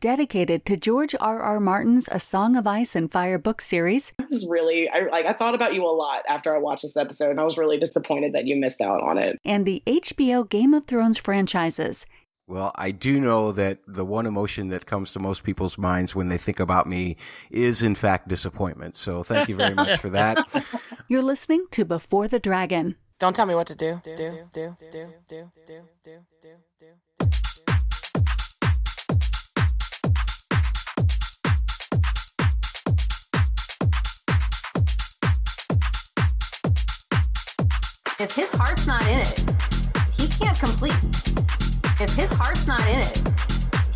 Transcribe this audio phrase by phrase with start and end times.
[0.00, 1.40] dedicated to George R.
[1.40, 1.60] R.
[1.60, 4.12] Martin's A Song of Ice and Fire book series.
[4.18, 5.26] This is really, I like.
[5.26, 7.78] I thought about you a lot after I watched this episode, and I was really
[7.78, 9.38] disappointed that you missed out on it.
[9.44, 12.06] And the HBO Game of Thrones franchises.
[12.46, 16.28] Well, I do know that the one emotion that comes to most people's minds when
[16.28, 17.16] they think about me
[17.48, 18.96] is, in fact, disappointment.
[18.96, 20.48] So thank you very much for that.
[21.08, 22.96] You're listening to Before the Dragon.
[23.20, 24.00] Don't tell me what to do.
[24.02, 26.50] Do, do, do, do, do, do, do, do.
[38.20, 39.38] If his heart's not in it,
[40.14, 40.92] he can't complete.
[41.98, 43.16] If his heart's not in it,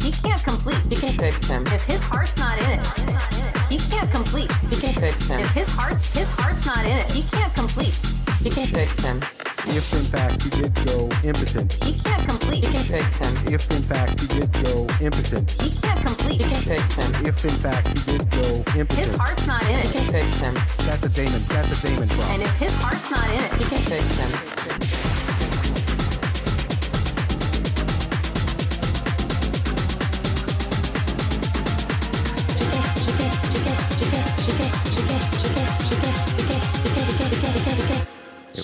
[0.01, 0.81] he can't complete.
[0.89, 1.67] You can fix him.
[1.67, 2.87] If his heart's not in it,
[3.69, 4.51] he can't complete.
[4.71, 5.41] You can fix him.
[5.41, 7.95] If his heart his heart's not in it, he can't complete.
[8.43, 9.21] You can fix him.
[9.67, 12.65] If in fact he did go impotent, He can't complete.
[12.65, 13.55] You can fix him.
[13.55, 16.41] if in fact he did go impotent, He can't complete.
[16.41, 17.27] You can fix him.
[17.27, 18.47] if in fact he did go
[18.79, 18.93] impotent.
[19.09, 19.93] His heart's not in You it.
[19.93, 20.55] can fix him.
[20.87, 22.31] that's a Daemon, that's a Daemon problem.
[22.33, 25.04] And if his heart's not in it, You can fix him.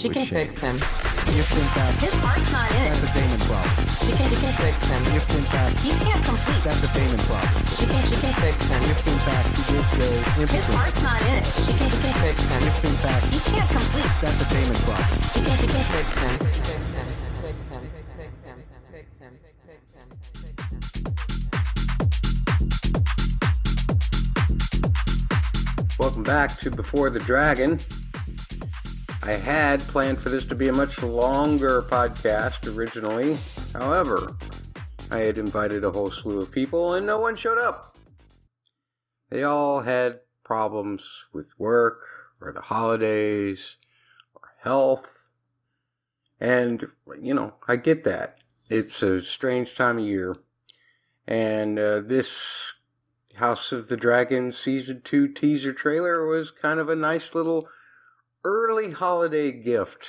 [0.00, 0.76] She can fix him.
[0.76, 3.12] If in fact his heart's not in that's it.
[3.12, 3.68] a Daemon problem.
[4.00, 5.02] She can, she can fix him.
[5.12, 6.62] If in fact He can't complete.
[6.64, 7.60] that's a Daemon problem.
[7.76, 8.80] She can, she can fix him.
[8.88, 10.08] If in fact he did go
[10.40, 11.44] His impotent, heart's not in it.
[11.52, 12.62] She can, she can fix him.
[12.64, 14.08] if in fact He can't complete.
[14.24, 15.20] that's a Daemon problem.
[15.20, 16.32] She can, she can fix him.
[16.48, 16.80] Fix him.
[17.44, 17.84] Fix him.
[18.16, 18.56] Fix him.
[18.88, 19.36] Fix him.
[19.36, 20.08] Fix him.
[20.40, 20.80] Fix him.
[26.00, 27.76] Welcome back to Before the Dragon.
[29.22, 33.36] I had planned for this to be a much longer podcast originally.
[33.74, 34.34] However,
[35.10, 37.98] I had invited a whole slew of people and no one showed up.
[39.28, 42.00] They all had problems with work
[42.40, 43.76] or the holidays
[44.34, 45.06] or health.
[46.40, 46.86] And,
[47.20, 48.38] you know, I get that.
[48.70, 50.34] It's a strange time of year.
[51.26, 52.74] And uh, this
[53.34, 57.68] House of the Dragon Season 2 teaser trailer was kind of a nice little
[58.44, 60.06] early holiday gift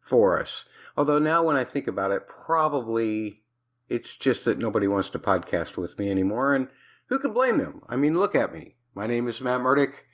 [0.00, 0.64] for us.
[0.96, 3.42] Although now when I think about it, probably
[3.88, 6.68] it's just that nobody wants to podcast with me anymore, and
[7.06, 7.82] who can blame them?
[7.88, 8.76] I mean, look at me.
[8.94, 10.04] My name is Matt Murdock.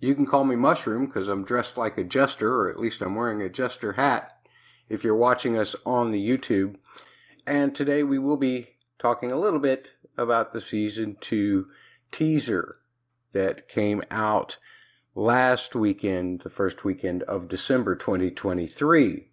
[0.00, 3.14] You can call me Mushroom because I'm dressed like a jester, or at least I'm
[3.14, 4.32] wearing a jester hat
[4.88, 6.76] if you're watching us on the YouTube.
[7.46, 11.66] And today we will be talking a little bit about the season two
[12.10, 12.76] teaser
[13.32, 14.58] that came out
[15.14, 19.28] last weekend, the first weekend of December 2023.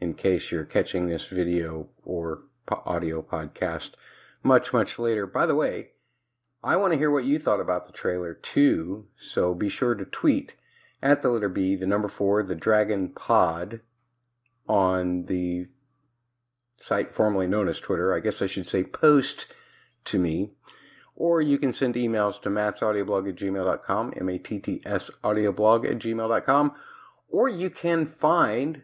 [0.00, 3.92] In case you're catching this video or po- audio podcast
[4.42, 5.26] much, much later.
[5.26, 5.90] By the way,
[6.62, 10.04] I want to hear what you thought about the trailer too, so be sure to
[10.04, 10.56] tweet
[11.02, 13.80] at the letter B, the number four, the Dragon Pod
[14.68, 15.66] on the
[16.76, 18.14] site formerly known as Twitter.
[18.14, 19.46] I guess I should say post
[20.06, 20.50] to me.
[21.16, 26.74] Or you can send emails to mattsaudioblog at gmail.com, M-A-T-T-S audioblog at gmail.com.
[27.28, 28.82] Or you can find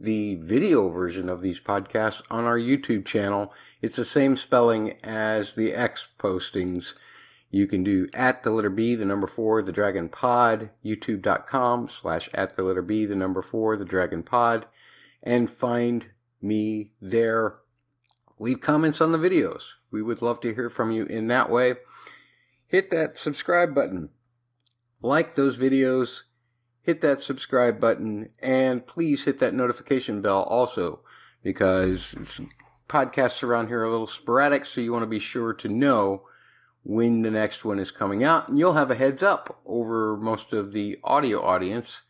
[0.00, 3.52] the video version of these podcasts on our YouTube channel.
[3.80, 6.94] It's the same spelling as the X postings.
[7.50, 12.28] You can do at the letter B, the number four, the Dragon Pod, youtube.com slash
[12.34, 14.66] at the letter B, the number four, the Dragon Pod,
[15.22, 16.06] and find
[16.42, 17.56] me there.
[18.40, 19.62] Leave comments on the videos.
[19.94, 21.74] We would love to hear from you in that way.
[22.66, 24.08] Hit that subscribe button.
[25.00, 26.22] Like those videos.
[26.82, 28.30] Hit that subscribe button.
[28.40, 30.98] And please hit that notification bell also
[31.44, 32.16] because
[32.88, 36.24] podcasts around here are a little sporadic, so you want to be sure to know
[36.82, 38.48] when the next one is coming out.
[38.48, 42.02] And you'll have a heads up over most of the audio audience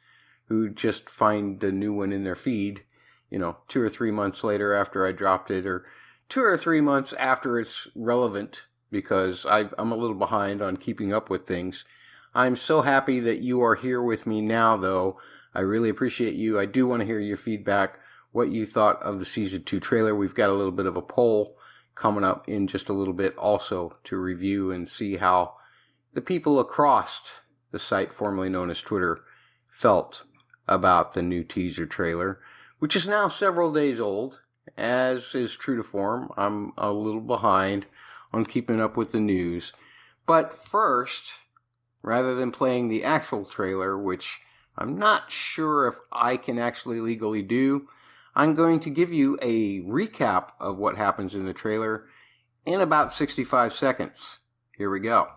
[0.48, 2.84] who just find the new one in their feed,
[3.28, 5.84] you know, two or three months later after I dropped it, or
[6.34, 11.12] two or three months after it's relevant, because I, I'm a little behind on keeping
[11.12, 11.84] up with things.
[12.34, 15.20] I'm so happy that you are here with me now, though.
[15.54, 16.58] I really appreciate you.
[16.58, 18.00] I do want to hear your feedback,
[18.32, 20.12] what you thought of the season two trailer.
[20.12, 21.56] We've got a little bit of a poll
[21.94, 25.54] coming up in just a little bit also to review and see how
[26.14, 27.20] the people across
[27.70, 29.20] the site formerly known as Twitter
[29.70, 30.24] felt
[30.66, 32.40] about the new teaser trailer,
[32.80, 34.40] which is now several days old.
[34.76, 37.86] As is true to form, I'm a little behind
[38.32, 39.72] on keeping up with the news.
[40.26, 41.32] But first,
[42.02, 44.40] rather than playing the actual trailer, which
[44.76, 47.88] I'm not sure if I can actually legally do,
[48.34, 52.06] I'm going to give you a recap of what happens in the trailer
[52.66, 54.38] in about 65 seconds.
[54.76, 55.28] Here we go.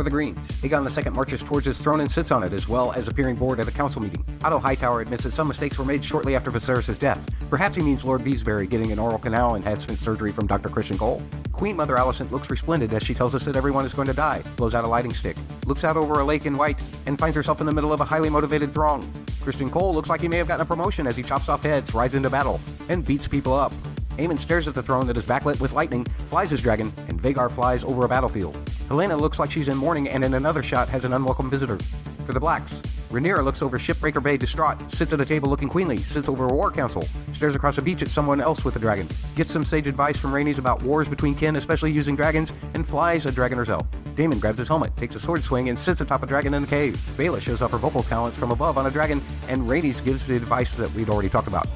[0.00, 2.90] For the Greens, Aegon II marches towards his throne and sits on it, as well
[2.92, 4.24] as appearing bored at a council meeting.
[4.42, 7.20] Otto Hightower admits that some mistakes were made shortly after Viserys' death.
[7.50, 10.70] Perhaps he means Lord Beesbury getting an oral canal enhancement surgery from Dr.
[10.70, 11.22] Criston Cole.
[11.52, 14.42] Queen Mother Alicent looks resplendent as she tells us that everyone is going to die,
[14.56, 15.36] blows out a lighting stick,
[15.66, 18.04] looks out over a lake in white, and finds herself in the middle of a
[18.04, 19.02] highly motivated throng.
[19.42, 21.92] Criston Cole looks like he may have gotten a promotion as he chops off heads,
[21.92, 22.58] rides into battle,
[22.88, 23.74] and beats people up.
[24.20, 27.50] Aemond stares at the throne that is backlit with lightning, flies his dragon, and Vhagar
[27.50, 28.54] flies over a battlefield.
[28.90, 31.78] Helaena looks like she's in mourning and in another shot has an unwelcome visitor.
[32.26, 35.96] For the Blacks, Rhaenyra looks over Shipbreaker Bay distraught, sits at a table looking queenly,
[35.96, 37.02] sits over a war council,
[37.32, 40.32] stares across a beach at someone else with a dragon, gets some sage advice from
[40.32, 43.86] Rhaenys about wars between kin, especially using dragons, and flies a dragon herself.
[44.16, 46.68] Daemon grabs his helmet, takes a sword swing, and sits atop a dragon in the
[46.68, 46.94] cave.
[47.16, 50.36] Baela shows off her vocal talents from above on a dragon, and Rhaenys gives the
[50.36, 51.66] advice that we'd already talked about.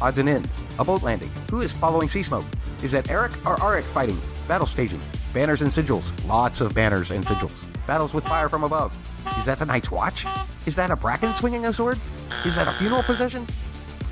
[0.00, 0.48] Odds and ends.
[0.78, 1.30] A boat landing.
[1.50, 2.44] Who is following Sea Smoke?
[2.82, 4.18] Is that Erryk or Arryk fighting?
[4.46, 5.00] Battle staging.
[5.32, 6.12] Banners and sigils.
[6.28, 7.66] Lots of banners and sigils.
[7.86, 8.94] Battles with fire from above.
[9.38, 10.26] Is that the Night's Watch?
[10.66, 11.98] Is that a Bracken swinging a sword?
[12.44, 13.46] Is that a funeral procession?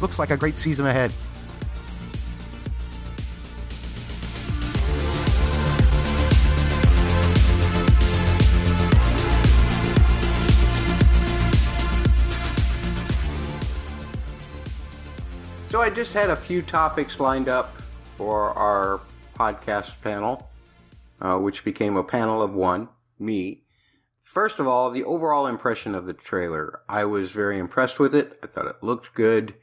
[0.00, 1.12] Looks like a great season ahead.
[15.94, 17.80] Just had a few topics lined up
[18.16, 19.00] for our
[19.38, 20.50] podcast panel,
[21.20, 22.88] uh, which became a panel of one,
[23.20, 23.62] me.
[24.20, 26.80] First of all, the overall impression of the trailer.
[26.88, 28.36] I was very impressed with it.
[28.42, 29.54] I thought it looked good.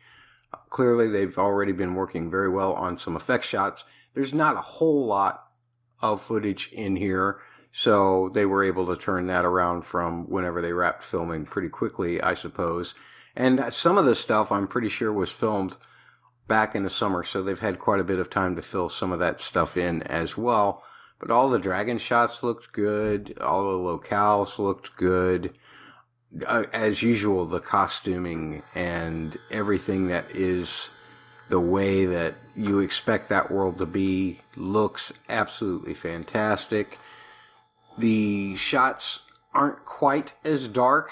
[0.70, 3.84] clearly, they've already been working very well on some effect shots.
[4.14, 5.48] There's not a whole lot
[6.02, 7.42] of footage in here,
[7.74, 12.22] so they were able to turn that around from whenever they wrapped filming pretty quickly,
[12.22, 12.94] I suppose.
[13.36, 15.76] And some of the stuff I'm pretty sure was filmed
[16.52, 19.14] back in the summer, so they've had quite a bit of time to fill some
[19.14, 20.84] of that stuff in as well.
[21.18, 23.38] But all the dragon shots looked good.
[23.40, 25.54] All the locales looked good.
[26.46, 30.90] Uh, as usual, the costuming and everything that is
[31.50, 36.98] the way that you expect that world to be looks absolutely fantastic.
[37.98, 39.20] The shots
[39.54, 41.12] aren't quite as dark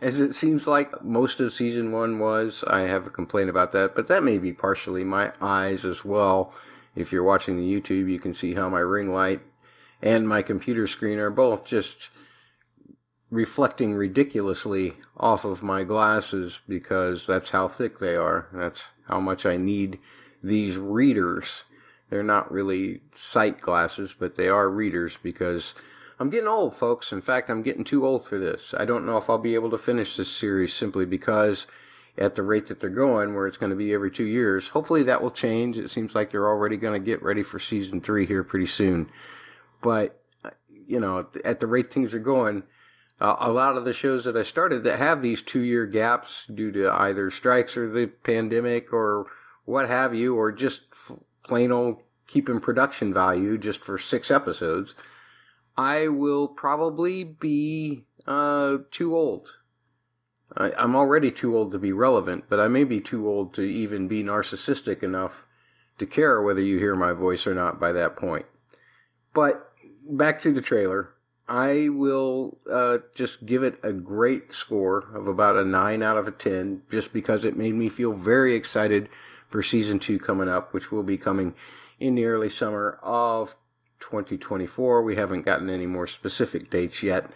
[0.00, 2.64] as it seems like most of season one was.
[2.66, 6.52] I have a complaint about that, but that may be partially my eyes as well.
[6.94, 9.40] If you're watching the YouTube, you can see how my ring light
[10.02, 12.10] and my computer screen are both just
[13.30, 18.48] reflecting ridiculously off of my glasses because that's how thick they are.
[18.52, 19.98] That's how much I need
[20.42, 21.64] these readers.
[22.08, 25.74] They're not really sight glasses, but they are readers because
[26.18, 27.12] I'm getting old, folks.
[27.12, 28.74] In fact, I'm getting too old for this.
[28.76, 31.66] I don't know if I'll be able to finish this series simply because
[32.16, 35.02] at the rate that they're going, where it's going to be every two years, hopefully
[35.02, 35.76] that will change.
[35.76, 39.10] It seems like they're already going to get ready for season three here pretty soon.
[39.82, 40.18] But,
[40.86, 42.62] you know, at the rate things are going,
[43.20, 46.46] uh, a lot of the shows that I started that have these two year gaps
[46.46, 49.26] due to either strikes or the pandemic or
[49.66, 50.82] what have you, or just
[51.42, 54.94] plain old keeping production value just for six episodes,
[55.76, 59.48] I will probably be uh, too old.
[60.56, 63.62] I, I'm already too old to be relevant, but I may be too old to
[63.62, 65.44] even be narcissistic enough
[65.98, 68.46] to care whether you hear my voice or not by that point.
[69.34, 69.70] But
[70.08, 71.10] back to the trailer.
[71.48, 76.26] I will uh, just give it a great score of about a 9 out of
[76.26, 79.08] a 10 just because it made me feel very excited
[79.48, 81.54] for season 2 coming up, which will be coming
[82.00, 83.54] in the early summer of
[84.00, 85.02] 2024.
[85.02, 87.30] We haven't gotten any more specific dates yet,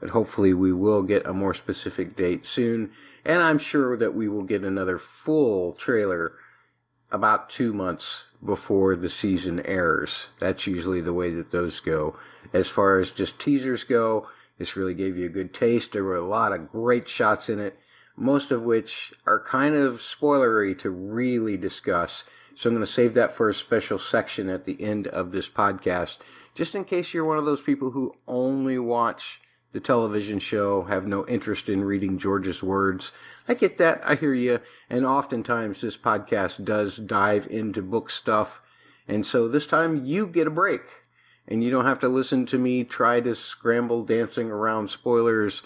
[0.00, 2.92] but hopefully we will get a more specific date soon.
[3.24, 6.32] And I'm sure that we will get another full trailer
[7.10, 10.26] about two months before the season airs.
[10.40, 12.16] That's usually the way that those go.
[12.52, 14.28] As far as just teasers go,
[14.58, 15.92] this really gave you a good taste.
[15.92, 17.78] There were a lot of great shots in it,
[18.16, 22.24] most of which are kind of spoilery to really discuss.
[22.54, 25.48] So I'm going to save that for a special section at the end of this
[25.48, 26.18] podcast,
[26.54, 29.40] just in case you're one of those people who only watch
[29.72, 33.12] the television show, have no interest in reading George's words.
[33.48, 34.02] I get that.
[34.04, 34.60] I hear you.
[34.90, 38.60] And oftentimes this podcast does dive into book stuff.
[39.08, 40.82] And so this time you get a break.
[41.48, 45.62] And you don't have to listen to me try to scramble dancing around spoilers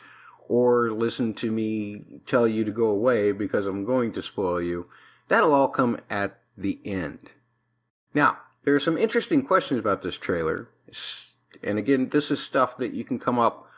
[0.49, 4.87] or listen to me tell you to go away because I'm going to spoil you.
[5.29, 7.33] That'll all come at the end.
[8.15, 10.69] Now, there are some interesting questions about this trailer.
[11.63, 13.69] And again, this is stuff that you can come up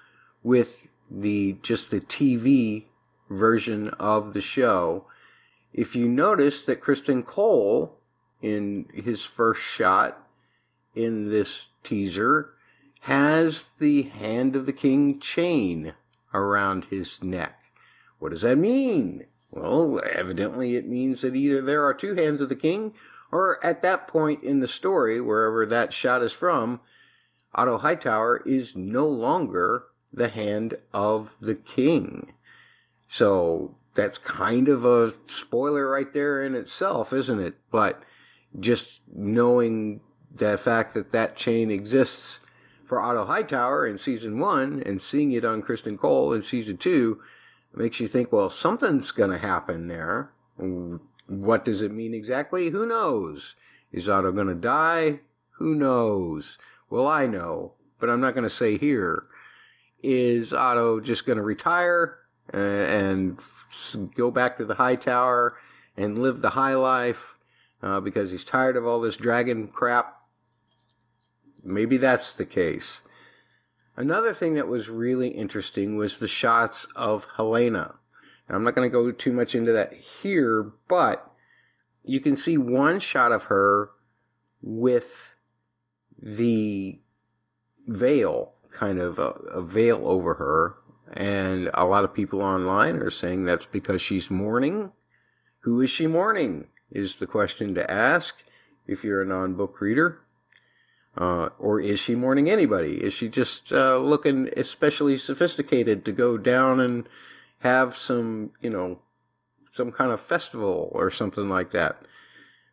[0.43, 2.85] with the just the TV
[3.29, 5.07] version of the show.
[5.73, 7.99] if you notice that Criston Cole,
[8.41, 10.27] in his first shot
[10.95, 12.51] in this teaser,
[13.01, 15.95] has the Hand of the King chain
[16.33, 17.61] around his neck.
[18.19, 19.27] What does that mean?
[19.51, 22.95] Well, evidently it means that either there are two hands of the king,
[23.33, 26.81] or at that point in the story, wherever that shot is from,
[27.55, 32.33] Otto Hightower is no longer the hand of the king.
[33.09, 37.55] So that's kind of a spoiler right there in itself, isn't it?
[37.71, 38.03] But
[38.61, 40.01] just knowing
[40.35, 42.41] the fact that that chain exists
[42.87, 47.21] for Otto Hightower in season one and seeing it on Criston Cole in season two
[47.75, 50.31] makes you think, well, something's going to happen there.
[51.29, 52.71] What does it mean exactly?
[52.71, 53.55] Who knows?
[53.93, 55.21] Is Otto going to die?
[55.53, 56.59] Who knows?
[56.91, 59.27] Well, I know, but I'm not going to say here.
[60.03, 62.19] Is Otto just going to retire
[62.55, 63.39] uh, and
[64.15, 65.59] go back to the high tower
[65.97, 67.35] and live the high life
[67.83, 70.15] uh, because he's tired of all this dragon crap?
[71.65, 73.01] Maybe that's the case.
[73.99, 77.97] Another thing that was really interesting was the shots of Helaena.
[78.49, 81.29] Now, I'm not going to go too much into that here, but
[82.05, 83.91] you can see one shot of her
[84.63, 85.33] with
[86.17, 87.01] the
[87.89, 90.77] veil, kind of a, a veil over her.
[91.13, 94.93] And a lot of people online are saying that's because she's mourning.
[95.63, 96.69] Who is she mourning?
[96.93, 98.45] Is the question to ask
[98.87, 100.21] if you're a non book reader.
[101.19, 102.95] Uh, or is she mourning anybody?
[102.95, 107.09] Is she just uh, looking especially sophisticated to go down and
[107.59, 109.01] have some, you know,
[109.73, 112.01] some kind of festival or something like that?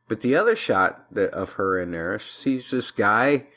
[0.08, 3.48] But the other shot that of her in there, sees this guy.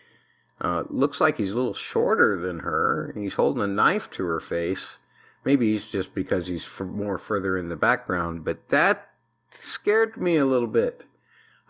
[0.60, 3.10] Uh, looks like he's a little shorter than her.
[3.10, 4.96] and He's holding a knife to her face.
[5.44, 9.10] Maybe he's just because he's more further in the background, but that
[9.50, 11.04] scared me a little bit.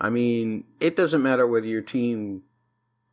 [0.01, 2.45] I mean, it doesn't matter whether your team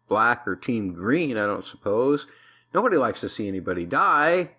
[0.07, 2.27] black or team green, I don't suppose.
[2.73, 4.51] Nobody likes to see anybody die,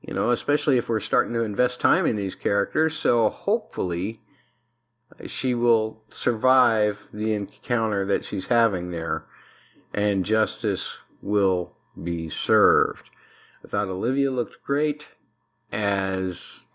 [0.00, 2.96] you know, especially if we're starting to invest time in these characters.
[2.96, 4.20] So hopefully
[5.26, 9.24] she will survive the encounter that she's having there
[9.94, 13.10] and justice will be served.
[13.64, 15.08] I thought Olivia looked great
[15.70, 16.66] as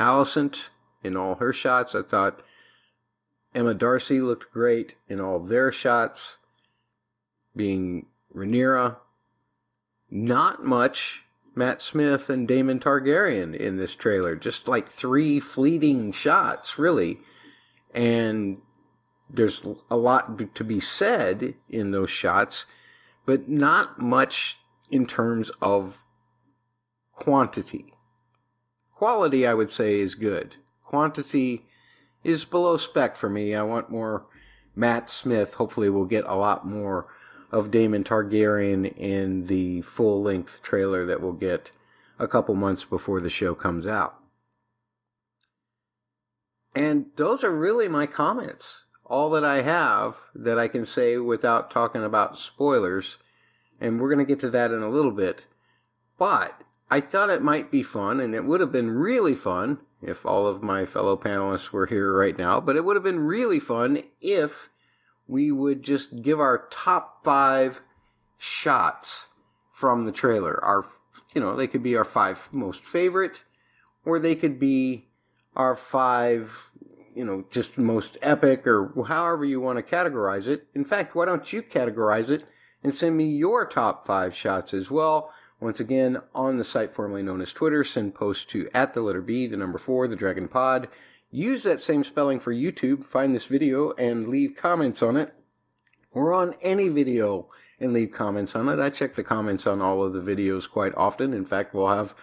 [0.00, 0.68] Alicent
[1.04, 1.94] in all her shots.
[1.94, 2.42] I thought
[3.54, 6.36] Emma Darcy looked great in all their shots
[7.56, 8.96] being Rhaenyra.
[10.10, 11.22] Not much
[11.56, 14.36] Matt Smith and Daemon Targaryen in this trailer.
[14.36, 17.18] Just like three fleeting shots, really.
[17.94, 18.60] And
[19.30, 22.66] there's a lot to be said in those shots,
[23.24, 24.58] but not much
[24.90, 25.96] in terms of
[27.12, 27.92] quantity.
[28.94, 30.54] Quality, I would say, is good.
[30.84, 31.66] Quantity
[32.22, 33.54] is below spec for me.
[33.54, 34.26] I want more
[34.74, 35.54] Matt Smith.
[35.54, 37.06] Hopefully, we'll get a lot more
[37.56, 41.70] of Daemon Targaryen in the full length trailer that we'll get
[42.18, 44.16] a couple months before the show comes out.
[46.74, 48.82] And those are really my comments.
[49.06, 53.16] All that I have that I can say without talking about spoilers.
[53.80, 55.44] And we're going to get to that in a little bit.
[56.18, 56.60] But
[56.90, 60.46] I thought it might be fun, and it would have been really fun if all
[60.46, 62.60] of my fellow panelists were here right now.
[62.60, 64.68] But it would have been really fun if
[65.28, 67.80] we would just give our top five
[68.38, 69.26] shots
[69.72, 70.62] from the trailer.
[70.64, 70.86] Our,
[71.34, 73.40] you know, they could be our five most favorite,
[74.04, 75.08] or they could be
[75.54, 76.70] our five,
[77.14, 80.66] you know, just most epic, or however you want to categorize it.
[80.74, 82.44] In fact, why don't you categorize it
[82.82, 85.32] and send me your top five shots as well?
[85.58, 89.22] Once again, on the site formerly known as Twitter, send posts to at the letter
[89.22, 90.88] B, the number four, the Dragon Pod.
[91.30, 93.04] Use that same spelling for YouTube.
[93.04, 95.32] Find this video and leave comments on it.
[96.12, 98.78] Or on any video and leave comments on it.
[98.78, 101.34] I check the comments on all of the videos quite often.
[101.34, 102.14] In fact, we'll have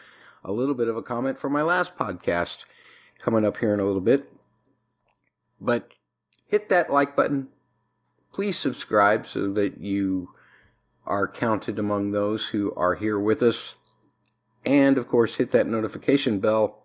[0.43, 2.65] a little bit of a comment from my last podcast
[3.19, 4.31] coming up here in a little bit.
[5.61, 5.91] But
[6.47, 7.49] hit that like button.
[8.33, 10.29] Please subscribe so that you
[11.05, 13.75] are counted among those who are here with us.
[14.65, 16.83] And of course, hit that notification bell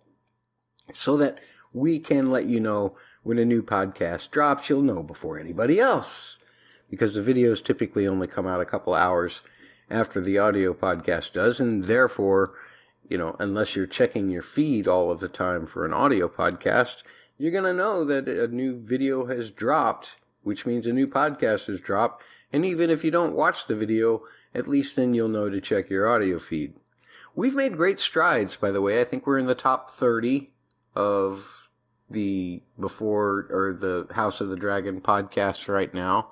[0.93, 1.39] so that
[1.73, 4.69] we can let you know when a new podcast drops.
[4.69, 6.39] You'll know before anybody else
[6.91, 9.41] because the videos typically only come out a couple hours
[9.91, 12.55] after the audio podcast does, and therefore,
[13.09, 17.03] you know, unless you're checking your feed all of the time for an audio podcast,
[17.39, 20.11] you're going to know that a new video has dropped,
[20.43, 22.23] which means a new podcast has dropped.
[22.53, 24.23] And even if you don't watch the video,
[24.55, 26.75] at least then you'll know to check your audio feed.
[27.35, 29.01] We've made great strides, by the way.
[29.01, 30.51] I think we're in the top 30
[30.97, 31.58] of
[32.11, 36.31] the before or the House of the Dragon podcast right now,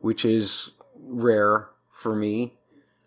[0.00, 2.54] which is rare for me.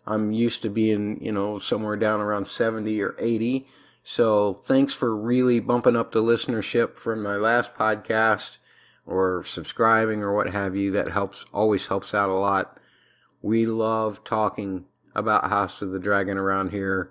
[0.06, 3.66] I'm used to being, you know, somewhere down around 70 or 80.
[4.04, 8.58] So thanks for really bumping up the listenership from my last podcast
[9.06, 10.90] or subscribing or what have you.
[10.90, 12.78] That helps, always helps out a lot.
[13.40, 17.10] We love talking about House of the Dragon around here,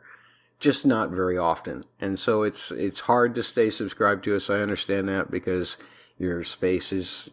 [0.64, 1.84] just not very often.
[2.00, 4.50] And so it's, it's hard to stay subscribed to us.
[4.50, 5.76] I understand that because
[6.18, 7.30] your space is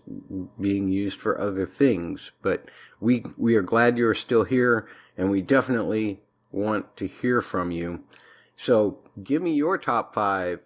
[0.61, 2.65] being used for other things, but
[2.99, 6.21] we, we are glad you're still here and we definitely
[6.51, 8.01] want to hear from you.
[8.57, 10.59] So give me your top five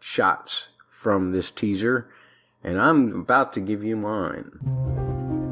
[0.00, 2.10] shots from this teaser,
[2.64, 5.43] and I'm about to give you mine.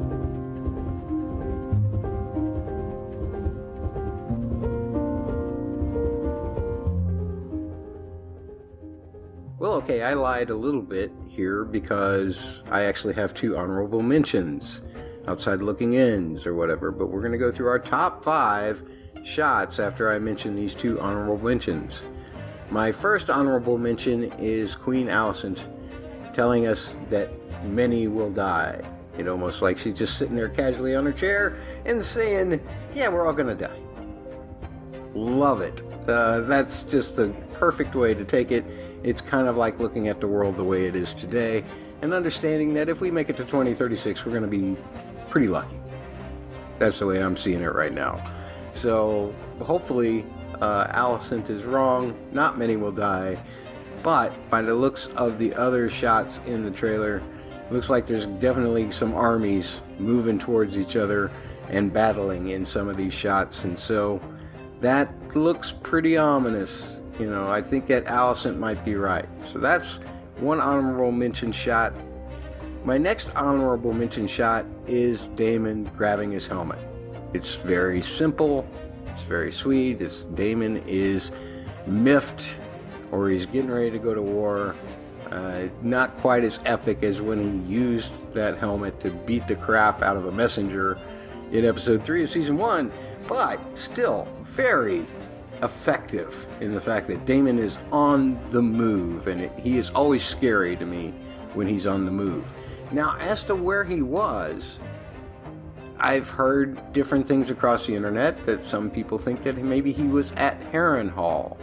[9.83, 14.81] Okay, I lied a little bit here because I actually have two honorable mentions
[15.27, 18.81] outside looking ins or whatever, but we're going to go through our top five
[19.25, 22.01] shots after I mention these two honorable mentions.
[22.71, 25.59] My first honorable mention is Queen Alicent
[26.33, 27.29] telling us that
[27.65, 28.81] many will die.
[29.17, 33.27] It almost like she's just sitting there casually on her chair and saying, Yeah, we're
[33.27, 33.79] all gonna die.
[35.13, 35.83] Love it.
[36.07, 38.65] Uh, that's just the perfect way to take it.
[39.03, 41.63] It's kind of like looking at the world the way it is today
[42.01, 44.75] and understanding that if we make it to 2036, we're going to be
[45.29, 45.79] pretty lucky.
[46.77, 48.21] That's the way I'm seeing it right now.
[48.73, 50.25] So hopefully,
[50.59, 52.13] uh, Alicent is wrong.
[52.33, 53.41] Not many will die.
[54.03, 57.23] But by the looks of the other shots in the trailer,
[57.71, 61.31] looks like there's definitely some armies moving towards each other
[61.69, 63.63] and battling in some of these shots.
[63.63, 64.21] And so
[64.81, 67.02] that looks pretty ominous.
[67.19, 69.27] You know, I think that Alicent might be right.
[69.45, 69.99] So that's
[70.37, 71.93] one honorable mention shot.
[72.83, 76.79] My next honorable mention shot is Daemon grabbing his helmet.
[77.33, 78.67] It's very simple.
[79.07, 80.01] It's very sweet.
[80.01, 81.31] It's Daemon is
[81.85, 82.59] miffed,
[83.11, 84.75] or he's getting ready to go to war.
[85.31, 90.01] Uh, not quite as epic as when he used that helmet to beat the crap
[90.01, 90.97] out of a messenger
[91.51, 92.91] in episode three of season one,
[93.27, 95.05] but still very
[95.63, 100.23] effective in the fact that Daemon is on the move, and it, he is always
[100.23, 101.13] scary to me
[101.53, 102.45] when he's on the move.
[102.91, 104.79] Now, as to where he was,
[105.97, 110.31] I've heard different things across the internet that some people think that maybe he was
[110.33, 111.57] at Harrenhal.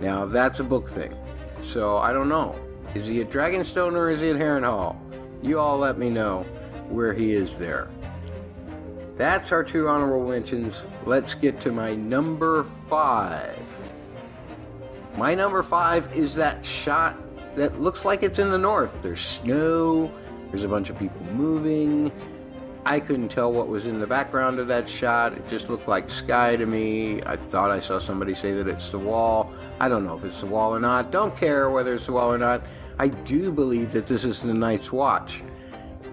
[0.00, 1.12] Now, that's a book thing.
[1.62, 2.58] So I don't know.
[2.94, 4.96] Is he at Dragonstone or is he at Harrenhal?
[5.42, 6.44] You all let me know
[6.88, 7.88] where he is there.
[9.16, 10.82] That's our two honorable mentions.
[11.04, 13.58] Let's get to my number five.
[15.16, 17.16] My number five is that shot
[17.56, 18.90] that looks like it's in the north.
[19.02, 20.12] There's snow,
[20.50, 22.12] there's a bunch of people moving,
[22.86, 25.32] I couldn't tell what was in the background of that shot.
[25.32, 27.20] It just looked like sky to me.
[27.24, 29.52] I thought I saw somebody say that it's the wall.
[29.80, 31.10] I don't know if it's the wall or not.
[31.10, 32.62] Don't care whether it's the wall or not.
[33.00, 35.42] I do believe that this is the Night's Watch.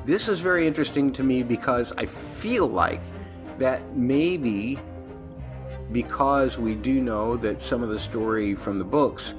[0.06, 3.02] This is very interesting to me because I feel like
[3.58, 4.78] that maybe
[5.94, 9.34] because we do know that some of the story from the books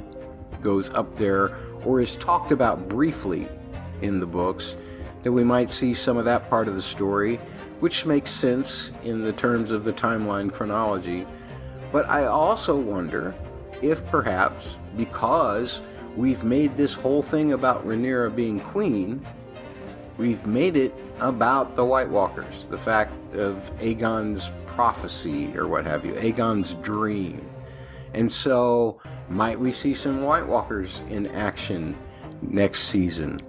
[0.62, 3.46] goes up there or is talked about briefly
[4.00, 4.76] in the books
[5.22, 7.36] that we might see some of that part of the story,
[7.80, 11.26] which makes sense in the terms of the timeline chronology.
[11.92, 13.34] But I also wonder
[13.82, 15.82] if perhaps because
[16.16, 19.26] we've made this whole thing about Rhaenyra being queen,
[20.16, 26.04] we've made it about the White Walkers, the fact of Aegon's prophecy or what have
[26.04, 27.48] you, Aegon's dream.
[28.12, 31.96] And so, might we see some White Walkers in action
[32.42, 33.40] next season?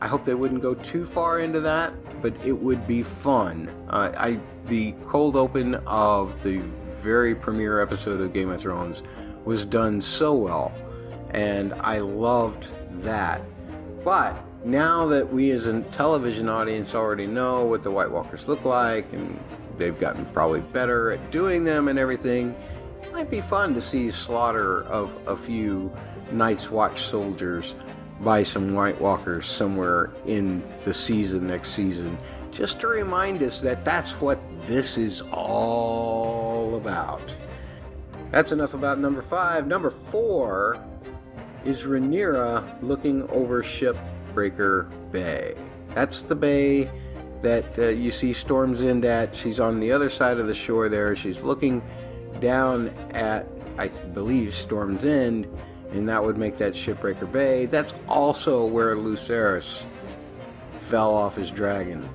[0.00, 1.92] I hope they wouldn't go too far into that,
[2.22, 3.70] but it would be fun.
[3.88, 6.62] Uh, I the cold open of the
[7.02, 9.02] very premiere episode of Game of Thrones
[9.44, 10.72] was done so well,
[11.30, 12.66] and I loved
[13.02, 13.42] that.
[14.04, 18.64] But now that we as a television audience already know what the White Walkers look
[18.64, 19.38] like, and
[19.78, 22.54] they've gotten probably better at doing them and everything,
[23.02, 25.90] it might be fun to see slaughter of a few
[26.30, 27.74] Night's Watch soldiers
[28.20, 32.18] by some White Walkers somewhere in the season next season,
[32.50, 37.22] just to remind us that that's what this is all about.
[38.30, 39.66] That's enough about number five.
[39.66, 40.84] Number four
[41.64, 43.62] is Rhaenyra looking over
[44.30, 45.54] Shipbreaker Bay.
[45.94, 46.90] That's the bay
[47.42, 49.34] that uh, you see Storm's End at.
[49.34, 51.16] She's on the other side of the shore there.
[51.16, 51.82] She's looking
[52.40, 53.46] down at,
[53.78, 55.46] I believe, Storm's End
[55.92, 57.66] and that would make that Shipbreaker Bay.
[57.66, 59.82] That's also where Lucerys
[60.80, 62.08] fell off his dragon,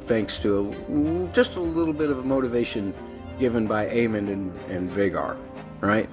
[0.00, 2.94] thanks to a, just a little bit of motivation
[3.38, 5.38] given by Aemond and, and Vhagar,
[5.80, 6.10] right?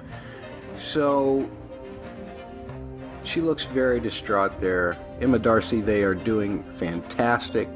[0.78, 1.48] So
[3.24, 4.96] she looks very distraught there.
[5.20, 7.68] Emma Darcy, they are doing fantastic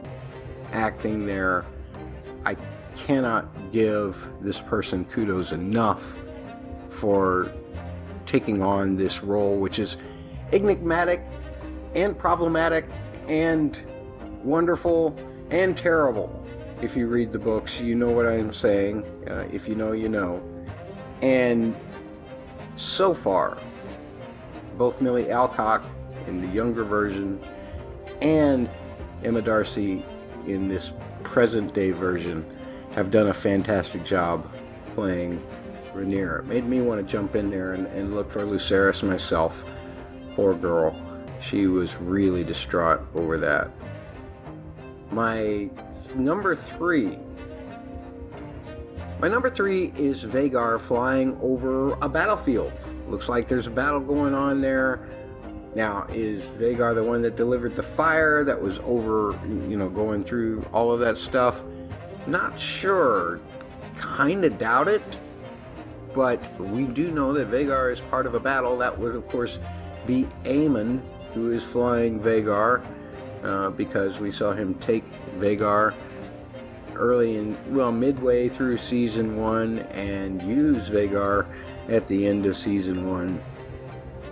[0.73, 1.65] acting there.
[2.45, 2.57] I
[2.95, 6.15] cannot give this person kudos enough
[6.91, 7.53] for
[8.27, 9.97] taking on this role, which is
[10.53, 11.23] enigmatic
[11.95, 12.85] and problematic
[13.29, 13.87] and
[14.43, 15.17] wonderful
[15.51, 16.47] and terrible.
[16.83, 19.05] If you read the books, you know what I'm saying.
[19.29, 20.43] Uh, if you know, you know.
[21.23, 21.75] And
[22.77, 23.59] so far,
[24.79, 25.83] both Millie Alcock
[26.27, 27.41] in the younger version
[28.23, 28.71] and
[29.25, 30.05] Emma Darcy
[30.47, 30.93] in this
[31.25, 32.47] present day version
[32.93, 34.51] have done a fantastic job
[34.95, 35.45] playing
[35.95, 36.41] Rhaenyra.
[36.41, 39.65] It made me want to jump in there and, and look for Lucerys myself.
[40.35, 41.01] Poor girl.
[41.41, 43.71] She was really distraught over that.
[45.11, 45.71] My
[46.15, 47.19] number three.
[49.21, 52.73] My number three is Vhagar flying over a battlefield.
[53.09, 55.09] Looks like there's a battle going on there.
[55.75, 60.25] Now, is Vhagar the one that delivered the fire that was over, you know, going
[60.25, 61.63] through all of that stuff?
[62.27, 63.41] Not sure.
[63.97, 65.03] Kind of doubt it.
[66.15, 68.77] But we do know that Vhagar is part of a battle.
[68.79, 69.59] That would, of course,
[70.07, 71.01] be Aemond,
[71.33, 72.85] who is flying Vhagar,
[73.45, 75.05] uh, because we saw him take
[75.39, 75.95] Vhagar
[76.95, 81.47] early in, well, midway through season one and use Vhagar
[81.89, 83.43] at the end of season one.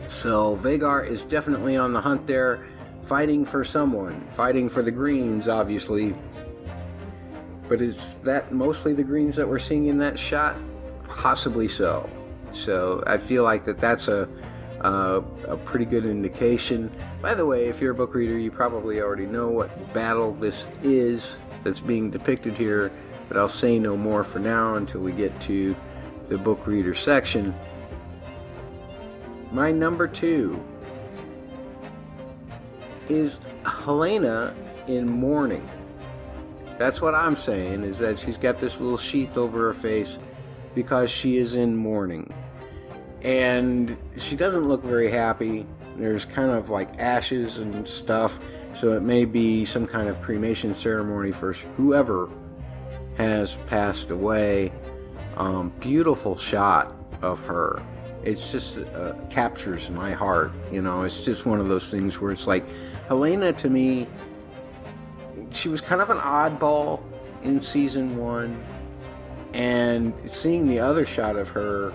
[0.09, 2.66] So Vhagar is definitely on the hunt there,
[3.07, 6.16] fighting for someone, fighting for the Greens, obviously.
[7.69, 10.57] But is that mostly the Greens that we're seeing in that shot?
[11.09, 12.09] Possibly so.
[12.53, 14.29] So I feel like that that's a
[14.83, 16.92] uh, a pretty good indication.
[17.23, 20.66] By the way, if you're a book reader, you probably already know what battle this
[20.83, 21.33] is
[21.64, 22.92] that's being depicted here,
[23.29, 25.75] but I'll say no more for now until we get to
[26.29, 27.55] the book reader section.
[29.53, 30.62] My number two
[33.09, 34.55] is Helaena
[34.89, 35.69] in mourning.
[36.79, 40.19] That's what I'm saying, is that she's got this little sheath over her face
[40.75, 42.33] because she is in mourning.
[43.23, 45.67] And she doesn't look very happy.
[45.97, 48.39] There's kind of like ashes and stuff,
[48.75, 52.29] so it may be some kind of cremation ceremony for whoever
[53.17, 54.71] has passed away.
[55.37, 57.83] Um, beautiful shot of her.
[58.25, 60.53] It's just uh, captures my heart.
[60.72, 62.64] You know, it's just one of those things where it's like
[63.09, 64.07] Helaena to me.
[65.51, 67.03] She was kind of an oddball
[67.42, 68.62] in season one,
[69.53, 71.92] and seeing the other shot of her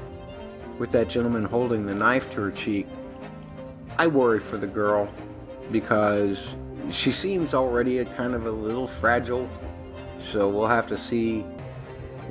[0.82, 2.88] with that gentleman holding the knife to her cheek,
[3.98, 5.08] I worry for the girl
[5.72, 6.56] because
[6.90, 9.50] she seems already a kind of a little fragile.
[10.20, 11.46] So we'll have to see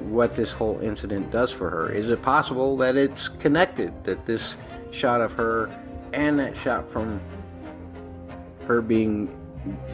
[0.01, 1.93] what this whole incident does for her.
[1.93, 3.93] Is it possible that it's connected?
[4.05, 4.57] That this
[4.91, 5.71] shot of her
[6.13, 7.21] and that shot from
[8.67, 9.37] her being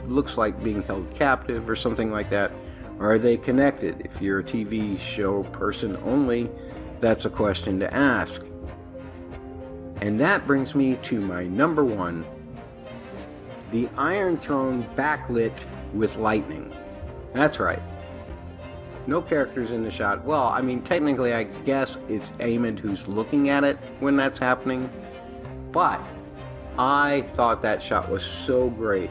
[0.07, 2.53] looks like being held captive or something like that
[2.99, 4.01] are they connected?
[4.07, 6.49] If you're a TV show person only,
[7.01, 8.43] that's a question to ask.
[10.01, 12.25] And that brings me to my number one
[13.71, 16.73] the Iron Throne backlit with lightning.
[17.35, 17.83] That's right.
[19.07, 20.25] No characters in the shot.
[20.25, 24.91] Well, I mean, technically, I guess it's Aemond who's looking at it when that's happening.
[25.71, 26.01] But
[26.79, 29.11] I thought that shot was so great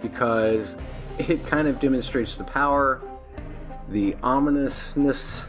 [0.00, 0.76] because
[1.18, 3.02] it kind of demonstrates the power,
[3.88, 5.46] the ominousness,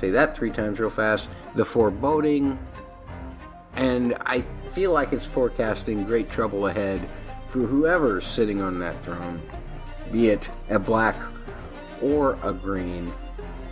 [0.00, 2.58] say that three times real fast, the foreboding,
[3.76, 4.42] and I
[4.74, 7.08] feel like it's forecasting great trouble ahead
[7.50, 9.40] for whoever's sitting on that throne,
[10.12, 11.16] be it a black
[12.04, 13.12] or a green.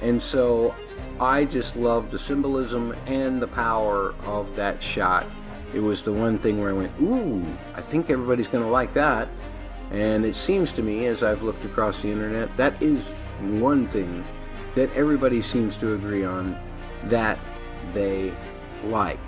[0.00, 0.74] And so
[1.20, 5.26] I just love the symbolism and the power of that shot.
[5.74, 8.94] It was the one thing where I went, ooh, I think everybody's going to like
[8.94, 9.28] that.
[9.90, 14.24] And it seems to me, as I've looked across the internet, that is one thing
[14.74, 16.58] that everybody seems to agree on
[17.04, 17.38] that
[17.92, 18.32] they
[18.84, 19.18] like.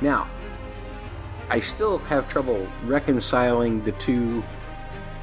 [0.00, 0.28] Now,
[1.50, 4.44] I still have trouble reconciling the two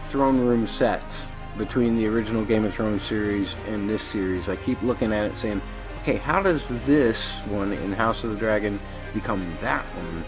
[0.10, 4.50] throne room sets between the original Game of Thrones series and this series.
[4.50, 5.62] I keep looking at it saying,
[6.02, 8.80] okay, how does this one in House of the Dragon
[9.14, 10.24] become that one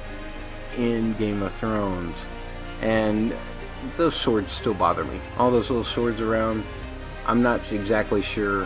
[0.77, 2.15] in Game of Thrones?
[2.81, 3.35] And
[3.95, 5.19] those swords still bother me.
[5.37, 6.63] All those little swords around,
[7.25, 8.65] I'm not exactly sure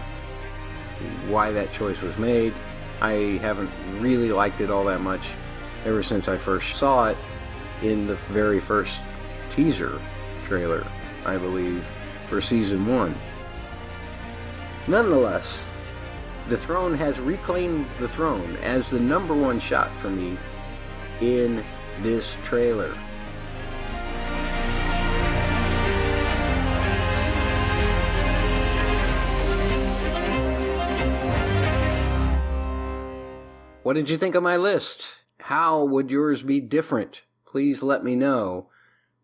[1.27, 2.53] why that choice was made.
[3.01, 5.27] I haven't really liked it all that much.
[5.85, 7.17] ever since I first saw it
[7.81, 9.01] in the very first
[9.55, 9.99] teaser
[10.45, 10.85] trailer,
[11.25, 11.85] I believe,
[12.31, 13.13] for season one.
[14.87, 15.59] Nonetheless,
[16.47, 20.37] the throne has reclaimed the throne as the number one shot for me
[21.19, 21.61] in
[22.01, 22.97] this trailer.
[33.83, 35.05] What did you think of my list?
[35.41, 37.23] How would yours be different?
[37.45, 38.69] Please let me know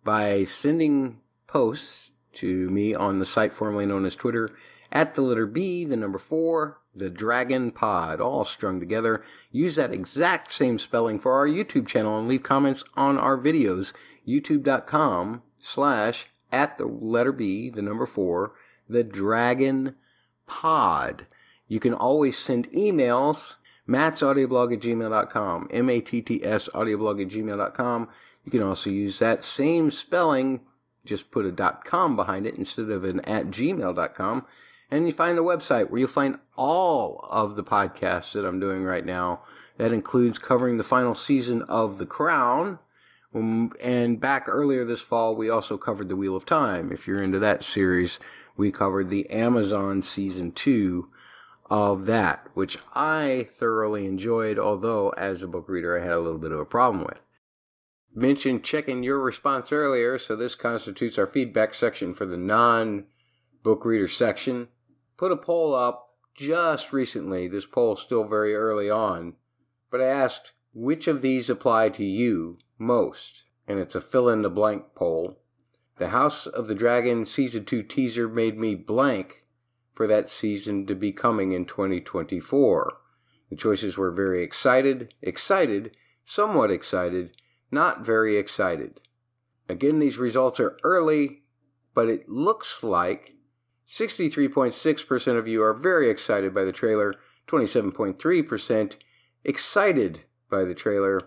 [0.03, 4.49] by sending posts to me on the site formerly known as Twitter
[4.91, 9.23] at the letter B, the number four, the Dragon Pod, all strung together.
[9.51, 13.93] Use that exact same spelling for our YouTube channel and leave comments on our videos.
[14.27, 18.53] YouTube.com slash at the letter B, the number four,
[18.89, 19.95] the Dragon
[20.47, 21.27] Pod.
[21.67, 25.69] You can always send emails Matt's audioblog at gmail.com.
[25.71, 28.09] M A T T S audioblog at gmail.com.
[28.43, 30.61] You can also use that same spelling,
[31.07, 34.45] just put a .com behind it instead of an at gmail.com.
[34.89, 38.83] And you find the website where you'll find all of the podcasts that I'm doing
[38.83, 39.41] right now.
[39.77, 42.79] That includes covering the final season of The Crown.
[43.35, 46.91] Um, and back earlier this fall, we also covered The Wheel of Time.
[46.91, 48.17] If you're into that series,
[48.55, 51.09] we covered the Amazon season two
[51.69, 56.39] of that, which I thoroughly enjoyed, although as a book reader I had a little
[56.39, 57.21] bit of a problem with.
[58.17, 63.05] Mentioned checking your response earlier, so this constitutes our feedback section for the non
[63.61, 64.69] book reader section.
[65.17, 67.47] Put a poll up just recently.
[67.47, 69.35] This poll's still very early on,
[69.91, 74.41] but I asked which of these apply to you most, and it's a fill in
[74.41, 75.37] the blank poll.
[75.99, 79.45] The House of the Dragon season 2 teaser made me blank
[79.93, 82.97] for that season to be coming in 2024.
[83.51, 85.91] The choices were very excited, excited,
[86.25, 87.33] somewhat excited,
[87.71, 88.99] not very excited.
[89.69, 91.43] Again, these results are early,
[91.93, 93.35] but it looks like
[93.87, 97.15] 63.6% of you are very excited by the trailer,
[97.47, 98.93] 27.3%
[99.43, 101.21] excited by the trailer,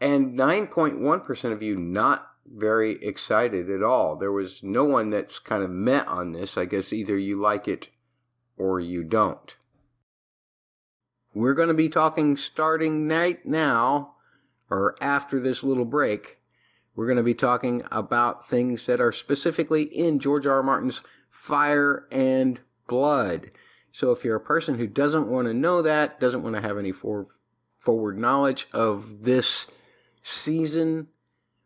[0.00, 4.16] and 9.1% of you not very excited at all.
[4.16, 6.58] There was no one that's kind of met on this.
[6.58, 7.88] I guess either you like it
[8.56, 9.54] or you don't.
[11.32, 14.13] We're going to be talking starting right now,
[14.74, 16.38] or after this little break.
[16.96, 20.56] We're going to be talking about things that are specifically in George R.
[20.56, 20.62] R.
[20.62, 23.50] Martin's Fire and Blood.
[23.90, 26.78] So if you're a person who doesn't want to know that, doesn't want to have
[26.78, 27.28] any for,
[27.78, 29.66] forward knowledge of this
[30.22, 31.08] season,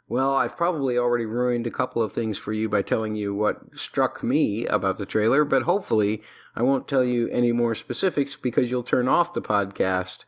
[0.09, 3.61] well, I've probably already ruined a couple of things for you by telling you what
[3.77, 6.23] struck me about the trailer, but hopefully
[6.57, 10.25] I won't tell you any more specifics because you'll turn off the podcast.